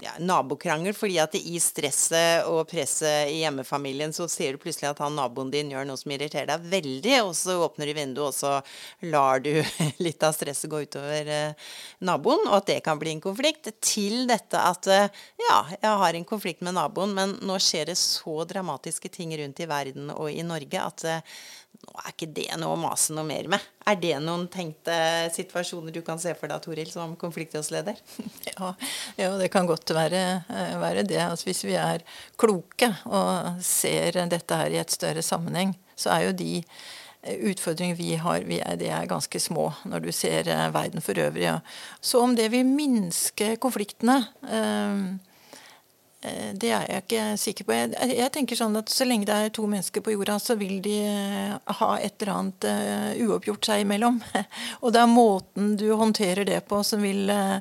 ja, 0.00 0.12
nabokrangel 0.18 0.94
fordi 0.96 1.16
at 1.22 1.34
i 1.38 1.56
stresset 1.62 2.48
og 2.50 2.66
presset 2.68 3.30
i 3.32 3.40
hjemmefamilien 3.40 4.12
så 4.12 4.26
ser 4.28 4.54
du 4.54 4.62
plutselig 4.62 4.90
at 4.90 5.00
han 5.00 5.16
naboen 5.16 5.52
din 5.52 5.72
gjør 5.72 5.86
noe 5.88 6.00
som 6.00 6.12
irriterer 6.12 6.48
deg 6.50 6.66
veldig, 6.72 7.14
og 7.24 7.32
så 7.36 7.56
åpner 7.64 7.88
du 7.88 7.94
vinduet, 7.96 8.28
og 8.28 8.34
så 8.36 9.08
lar 9.12 9.40
du 9.44 9.52
litt 10.04 10.26
av 10.26 10.34
stresset 10.36 10.70
gå 10.70 10.82
utover 10.84 11.30
eh, 11.32 11.70
naboen, 12.04 12.44
og 12.48 12.58
at 12.60 12.68
det 12.72 12.80
kan 12.86 13.00
bli 13.00 13.14
en 13.14 13.24
konflikt, 13.24 13.72
til 13.80 14.26
dette 14.30 14.60
at 14.60 14.90
eh, 14.90 15.22
ja, 15.46 15.62
jeg 15.78 16.02
har 16.04 16.18
en 16.18 16.28
konflikt 16.28 16.64
med 16.66 16.76
naboen, 16.76 17.16
men 17.16 17.38
nå 17.46 17.56
skjer 17.62 17.90
det 17.92 17.98
så 18.00 18.42
dramatiske 18.48 19.12
ting 19.12 19.32
rundt 19.40 19.64
i 19.64 19.70
verden 19.70 20.12
og 20.16 20.28
i 20.32 20.44
Norge 20.46 20.84
at 20.84 21.08
eh, 21.08 21.40
nå 21.80 21.96
er 22.02 22.12
ikke 22.12 22.28
det 22.36 22.48
noe 22.60 22.74
å 22.74 22.80
mase 22.80 23.14
noe 23.16 23.24
mer 23.26 23.48
med. 23.50 23.62
Er 23.88 23.96
det 24.00 24.12
noen 24.22 24.46
tenkte 24.52 24.94
situasjoner 25.34 25.94
du 25.94 26.02
kan 26.06 26.20
se 26.20 26.34
for 26.38 26.50
deg, 26.50 26.60
Toril, 26.64 26.90
som 26.92 27.16
konfliktrådsleder? 27.18 28.00
Ja, 28.50 28.72
ja, 29.16 29.30
det 29.40 29.48
kan 29.52 29.68
godt 29.68 29.90
være, 29.96 30.22
eh, 30.52 30.74
være 30.80 31.06
det. 31.08 31.20
Altså, 31.24 31.48
hvis 31.48 31.64
vi 31.64 31.76
er 31.80 32.04
kloke 32.40 32.90
og 33.08 33.62
ser 33.64 34.20
dette 34.30 34.58
her 34.60 34.74
i 34.74 34.80
et 34.82 34.92
større 34.92 35.24
sammenheng, 35.24 35.72
så 35.96 36.12
er 36.14 36.26
jo 36.26 36.36
de 36.36 36.50
eh, 36.60 37.40
utfordringer 37.50 37.96
vi 37.98 38.12
har, 38.20 38.44
vi 38.48 38.60
er, 38.60 38.76
de 38.80 38.90
er 38.92 39.08
ganske 39.10 39.40
små 39.40 39.70
når 39.88 40.04
du 40.04 40.12
ser 40.14 40.50
eh, 40.52 40.68
verden 40.74 41.04
for 41.04 41.18
øvrig. 41.18 41.46
Ja. 41.48 41.58
Så 42.00 42.20
om 42.20 42.36
det 42.36 42.50
vil 42.52 42.68
minske 42.68 43.54
konfliktene 43.62 44.20
eh, 44.44 45.29
det 46.20 46.68
er 46.68 46.84
jeg 46.84 47.02
ikke 47.04 47.22
sikker 47.40 47.64
på. 47.64 47.72
Jeg, 47.78 48.10
jeg 48.18 48.32
tenker 48.34 48.58
sånn 48.58 48.76
at 48.76 48.92
Så 48.92 49.06
lenge 49.08 49.24
det 49.24 49.36
er 49.36 49.52
to 49.56 49.64
mennesker 49.64 50.04
på 50.04 50.12
jorda, 50.12 50.36
så 50.42 50.56
vil 50.60 50.82
de 50.84 50.98
eh, 51.08 51.54
ha 51.80 51.90
et 51.96 52.20
eller 52.20 52.32
annet 52.34 52.66
uh, 52.68 53.22
uoppgjort 53.24 53.70
seg 53.70 53.86
imellom. 53.86 54.20
Og 54.84 54.92
det 54.92 55.00
er 55.00 55.08
måten 55.08 55.74
du 55.80 55.86
håndterer 55.96 56.44
det 56.44 56.60
på, 56.68 56.82
som 56.84 57.00
vil 57.00 57.30
eh, 57.32 57.58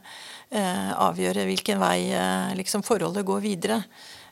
eh, 0.51 0.91
avgjøre 0.91 1.47
hvilken 1.47 1.79
vei 1.79 2.09
uh, 2.11 2.51
liksom 2.59 2.83
forholdet 2.83 3.27
går 3.31 3.45
videre. 3.47 3.83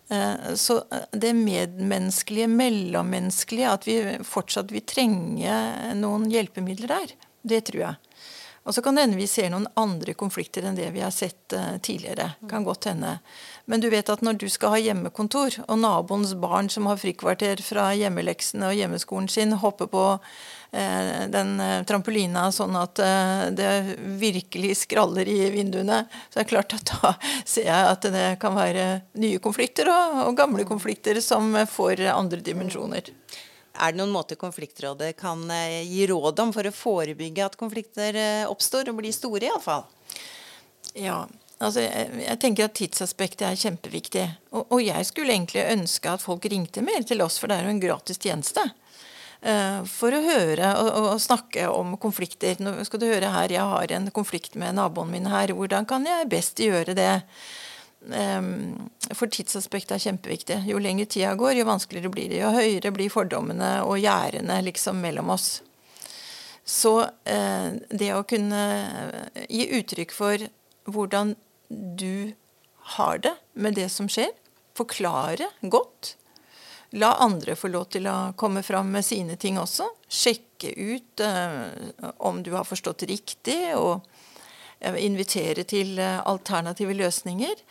Eh, 0.10 0.54
Så 0.56 0.84
det 1.12 1.34
medmenneskelige, 1.34 2.48
mellommenneskelige, 2.48 3.72
at 3.72 3.88
vi 3.88 4.18
fortsatt 4.24 4.72
vil 4.72 4.86
trenge 4.88 5.62
noen 5.96 6.30
hjelpemidler 6.32 6.94
der, 6.94 7.16
det 7.44 7.66
tror 7.72 7.82
jeg. 7.82 7.96
Og 8.68 8.76
så 8.76 8.82
kan 8.84 8.98
det 8.98 9.06
hende 9.06 9.20
vi 9.20 9.30
ser 9.32 9.48
noen 9.52 9.68
andre 9.80 10.12
konflikter 10.20 10.66
enn 10.68 10.76
det 10.76 10.90
vi 10.92 11.04
har 11.04 11.14
sett 11.16 11.54
eh, 11.56 11.78
tidligere. 11.80 12.34
Kan 12.52 12.68
godt 12.68 12.90
hende. 12.90 13.18
Men 13.68 13.82
du 13.84 13.90
vet 13.92 14.08
at 14.08 14.22
når 14.24 14.38
du 14.40 14.46
skal 14.48 14.72
ha 14.72 14.78
hjemmekontor, 14.80 15.58
og 15.68 15.80
naboens 15.82 16.32
barn 16.40 16.70
som 16.72 16.86
har 16.88 17.00
frikvarter 17.02 17.60
fra 17.60 17.90
hjemmeleksene 18.00 18.70
og 18.70 18.78
hjemmeskolen 18.78 19.26
sin, 19.28 19.52
hopper 19.60 19.90
på 19.92 20.04
eh, 20.72 21.26
den 21.34 21.50
eh, 21.60 21.82
trampolina 21.90 22.46
sånn 22.56 22.78
at 22.80 23.02
eh, 23.04 23.42
det 23.52 23.98
virkelig 24.22 24.78
skraller 24.86 25.28
i 25.28 25.50
vinduene, 25.52 26.06
så 26.30 26.40
er 26.40 26.46
det 26.46 26.52
klart 26.54 26.76
at 26.78 26.94
da 26.94 27.12
ser 27.44 27.68
jeg 27.68 27.90
at 27.90 28.08
det 28.14 28.30
kan 28.40 28.56
være 28.56 28.86
nye 29.20 29.42
konflikter 29.44 29.92
og, 29.92 30.22
og 30.30 30.38
gamle 30.40 30.64
konflikter 30.70 31.20
som 31.26 31.52
får 31.68 32.06
andre 32.14 32.40
dimensjoner. 32.46 33.12
Er 33.78 33.92
det 33.92 34.00
noen 34.00 34.16
måter 34.16 34.40
Konfliktrådet 34.40 35.12
kan 35.20 35.44
gi 35.84 36.08
råd 36.10 36.40
om 36.40 36.56
for 36.56 36.66
å 36.66 36.74
forebygge 36.74 37.44
at 37.46 37.60
konflikter 37.60 38.16
oppstår, 38.48 38.88
og 38.90 39.04
blir 39.04 39.14
store 39.14 39.52
iallfall? 39.52 39.84
Ja, 40.98 41.20
altså 41.60 41.84
jeg, 41.84 42.10
jeg 42.24 42.40
tenker 42.42 42.68
at 42.68 42.76
tidsaspektet 42.78 43.46
er 43.50 43.60
kjempeviktig. 43.60 44.26
Og, 44.54 44.66
og 44.66 44.84
jeg 44.84 45.08
skulle 45.10 45.34
egentlig 45.36 45.66
ønske 45.74 46.12
at 46.12 46.24
folk 46.24 46.46
ringte 46.52 46.84
mer 46.86 47.06
til 47.08 47.24
oss, 47.26 47.40
for 47.42 47.50
det 47.50 47.60
er 47.60 47.68
jo 47.68 47.76
en 47.76 47.84
gratis 47.84 48.22
tjeneste. 48.22 48.66
Eh, 49.42 49.84
for 49.86 50.16
å 50.18 50.24
høre 50.26 50.72
og, 50.82 50.90
og, 50.98 51.12
snakke 51.22 51.68
om 51.70 51.96
konflikter. 52.02 52.58
Nå 52.64 52.74
skal 52.88 53.02
du 53.02 53.08
høre 53.10 53.32
her, 53.34 53.54
jeg 53.54 53.74
har 53.74 53.94
en 53.94 54.10
konflikt 54.14 54.58
med 54.58 54.78
naboen 54.80 55.14
min 55.14 55.30
her. 55.30 55.54
Hvordan 55.54 55.86
kan 55.90 56.06
jeg 56.08 56.30
best 56.32 56.62
gjøre 56.64 56.98
det? 56.98 57.14
Ehm, 58.14 58.90
For 59.14 59.30
tidsaspektet 59.30 59.98
er 59.98 60.04
kjempeviktig. 60.08 60.60
Jo 60.70 60.82
lenger 60.82 61.06
tida 61.06 61.36
går, 61.38 61.60
jo 61.60 61.70
vanskeligere 61.70 62.14
blir 62.14 62.34
det. 62.34 62.42
Jo 62.42 62.52
høyere 62.56 62.94
blir 62.96 63.14
fordommene 63.14 63.72
og 63.86 64.02
gjerdene 64.02 64.62
liksom 64.66 65.02
mellom 65.06 65.34
oss. 65.38 65.62
Så 66.68 67.00
eh, 67.24 67.78
det 67.90 68.12
å 68.14 68.26
kunne 68.28 68.64
gi 69.48 69.70
uttrykk 69.78 70.12
for 70.12 70.50
hvordan 70.88 71.36
du 71.70 72.34
har 72.98 73.18
det 73.18 73.36
med 73.54 73.76
det 73.76 73.90
som 73.90 74.08
skjer, 74.10 74.32
forklare 74.78 75.50
godt. 75.62 76.16
La 76.96 77.18
andre 77.20 77.58
få 77.60 77.68
lov 77.68 77.90
til 77.92 78.08
å 78.08 78.32
komme 78.40 78.64
fram 78.64 78.94
med 78.96 79.04
sine 79.06 79.36
ting 79.36 79.58
også. 79.60 79.90
Sjekke 80.08 80.72
ut 80.72 81.24
eh, 81.24 82.14
om 82.24 82.40
du 82.44 82.54
har 82.56 82.68
forstått 82.68 83.04
riktig, 83.10 83.60
og 83.76 84.08
eh, 84.80 84.96
invitere 85.04 85.68
til 85.68 85.98
eh, 86.00 86.22
alternative 86.24 86.96
løsninger. 86.96 87.64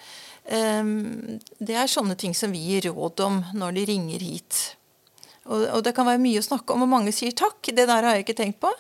Eh, 0.45 0.83
det 1.59 1.79
er 1.81 1.89
sånne 1.89 2.19
ting 2.21 2.37
som 2.37 2.53
vi 2.53 2.61
gir 2.75 2.91
råd 2.91 3.25
om 3.25 3.41
når 3.57 3.79
de 3.79 3.87
ringer 3.95 4.27
hit. 4.29 4.61
Og, 5.47 5.65
og 5.79 5.81
det 5.87 5.95
kan 5.97 6.09
være 6.09 6.21
mye 6.21 6.43
å 6.43 6.45
snakke 6.45 6.75
om, 6.75 6.85
og 6.85 6.93
mange 6.93 7.15
sier 7.15 7.33
takk. 7.33 7.73
Det 7.73 7.87
der 7.87 8.03
har 8.03 8.19
jeg 8.19 8.27
ikke 8.27 8.41
tenkt 8.43 8.61
på. 8.61 8.75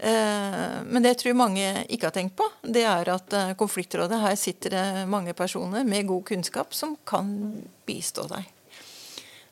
Eh, 0.00 0.76
men 0.86 1.04
det 1.04 1.12
jeg 1.12 1.20
tror 1.24 1.36
mange 1.36 1.66
ikke 1.92 2.08
har 2.08 2.14
tenkt 2.14 2.38
på, 2.38 2.46
det 2.64 2.86
er 2.88 3.10
at 3.12 3.34
eh, 3.36 3.52
konfliktrådet 3.60 4.20
her 4.22 4.36
sitter 4.40 4.72
det 4.72 4.86
mange 5.12 5.34
personer 5.36 5.84
med 5.84 6.08
god 6.08 6.24
kunnskap 6.30 6.72
som 6.76 6.94
kan 7.04 7.28
bistå 7.88 8.24
deg. 8.30 8.48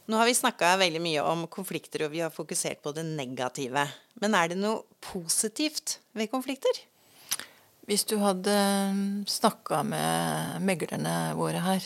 Nå 0.09 0.17
har 0.17 0.25
vi 0.25 0.39
snakka 0.39 0.79
veldig 0.81 1.03
mye 1.05 1.25
om 1.29 1.45
konflikter, 1.53 2.07
og 2.07 2.15
vi 2.15 2.23
har 2.25 2.33
fokusert 2.33 2.81
på 2.81 2.95
det 2.97 3.05
negative. 3.05 3.85
Men 4.23 4.37
er 4.39 4.49
det 4.49 4.57
noe 4.57 4.87
positivt 5.05 5.99
ved 6.17 6.31
konflikter? 6.33 6.81
Hvis 7.85 8.07
du 8.09 8.17
hadde 8.21 8.57
snakka 9.29 9.83
med 9.85 10.65
meglerne 10.65 11.35
våre 11.37 11.61
her, 11.61 11.85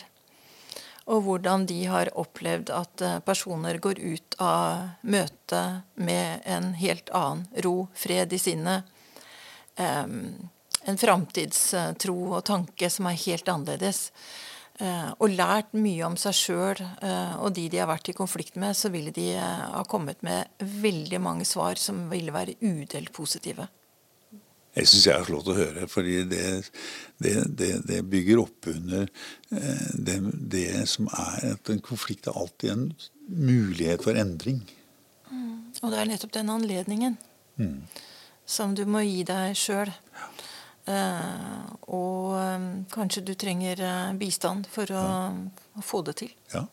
og 1.05 1.25
hvordan 1.25 1.65
de 1.67 1.81
har 1.91 2.11
opplevd 2.19 2.71
at 2.73 3.03
eh, 3.03 3.19
personer 3.25 3.79
går 3.83 3.99
ut 3.99 4.37
av 4.39 4.89
møtet 5.01 5.83
med 5.99 6.45
en 6.45 6.73
helt 6.79 7.11
annen 7.11 7.47
ro, 7.65 7.87
fred 7.95 8.33
i 8.33 8.39
sinnet, 8.39 8.89
en 9.73 10.97
framtidstro 10.99 12.17
og 12.37 12.43
tanke 12.45 12.89
som 12.93 13.07
er 13.09 13.19
helt 13.25 13.49
annerledes, 13.49 14.11
eh, 14.79 15.09
og 15.17 15.33
lært 15.33 15.73
mye 15.73 16.03
om 16.05 16.17
seg 16.19 16.37
sjøl 16.37 16.83
og 17.39 17.53
de 17.55 17.67
de 17.71 17.81
har 17.81 17.89
vært 17.89 18.11
i 18.11 18.17
konflikt 18.17 18.59
med, 18.59 18.77
så 18.77 18.91
ville 18.93 19.13
de 19.15 19.31
eh, 19.35 19.63
ha 19.73 19.83
kommet 19.89 20.21
med 20.25 20.51
veldig 20.59 21.21
mange 21.23 21.47
svar 21.49 21.79
som 21.79 22.05
ville 22.11 22.35
være 22.35 22.59
udelt 22.61 23.13
positive. 23.15 23.67
Jeg 24.73 24.89
syns 24.89 25.05
jeg 25.05 25.13
er 25.15 25.27
flott 25.27 25.49
å 25.51 25.57
høre, 25.57 25.87
fordi 25.89 26.15
det, 26.29 26.45
det, 27.21 27.33
det, 27.59 27.71
det 27.85 27.99
bygger 28.09 28.41
opp 28.41 28.69
under 28.71 29.03
eh, 29.05 29.89
det, 29.93 30.63
som 30.89 31.09
er 31.13 31.53
at 31.53 31.69
en 31.69 31.83
konflikt 31.83 32.29
er 32.29 32.39
alltid 32.39 32.73
en 32.73 32.87
mulighet 33.29 34.01
for 34.05 34.17
endring. 34.17 34.63
Mm. 35.29 35.69
Og 35.83 35.93
det 35.93 35.99
er 36.01 36.09
nettopp 36.09 36.33
den 36.39 36.49
anledningen 36.53 37.19
mm. 37.61 37.77
som 38.49 38.73
du 38.77 38.85
må 38.89 39.05
gi 39.05 39.21
deg 39.29 39.53
sjøl. 39.57 39.93
Ja. 39.93 40.31
Uh, 40.83 41.63
og 41.95 42.33
um, 42.35 42.63
kanskje 42.91 43.21
du 43.23 43.37
trenger 43.39 43.79
uh, 43.79 44.09
bistand 44.19 44.65
for 44.67 44.89
å, 44.91 45.03
ja. 45.07 45.61
å, 45.79 45.83
få 45.85 46.01
det 46.03 46.17
til. 46.19 46.33
Ja. 46.51 46.65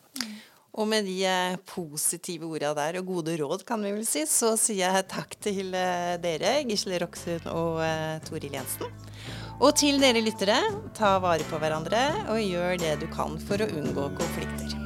Og 0.79 0.87
med 0.87 1.03
de 1.03 1.17
eh, 1.27 1.57
positive 1.67 2.47
orda 2.47 2.71
der, 2.77 2.99
og 3.01 3.09
gode 3.09 3.35
råd, 3.41 3.65
kan 3.67 3.83
vi 3.83 3.91
vel 3.91 4.05
si, 4.07 4.23
så 4.29 4.53
sier 4.59 4.87
jeg 4.87 5.07
takk 5.11 5.35
til 5.43 5.75
eh, 5.75 6.15
dere, 6.23 6.61
Gisle 6.69 7.01
Roksund 7.03 7.49
og 7.51 7.81
uh, 7.83 8.15
Toril 8.27 8.55
Jensen. 8.55 8.87
Og 9.61 9.75
til 9.77 9.99
dere 10.01 10.23
lyttere, 10.23 10.57
ta 10.97 11.17
vare 11.21 11.45
på 11.51 11.59
hverandre 11.61 12.05
og 12.31 12.39
gjør 12.39 12.79
det 12.81 12.95
du 13.03 13.09
kan 13.11 13.35
for 13.45 13.61
å 13.61 13.69
unngå 13.75 14.07
konflikter. 14.17 14.80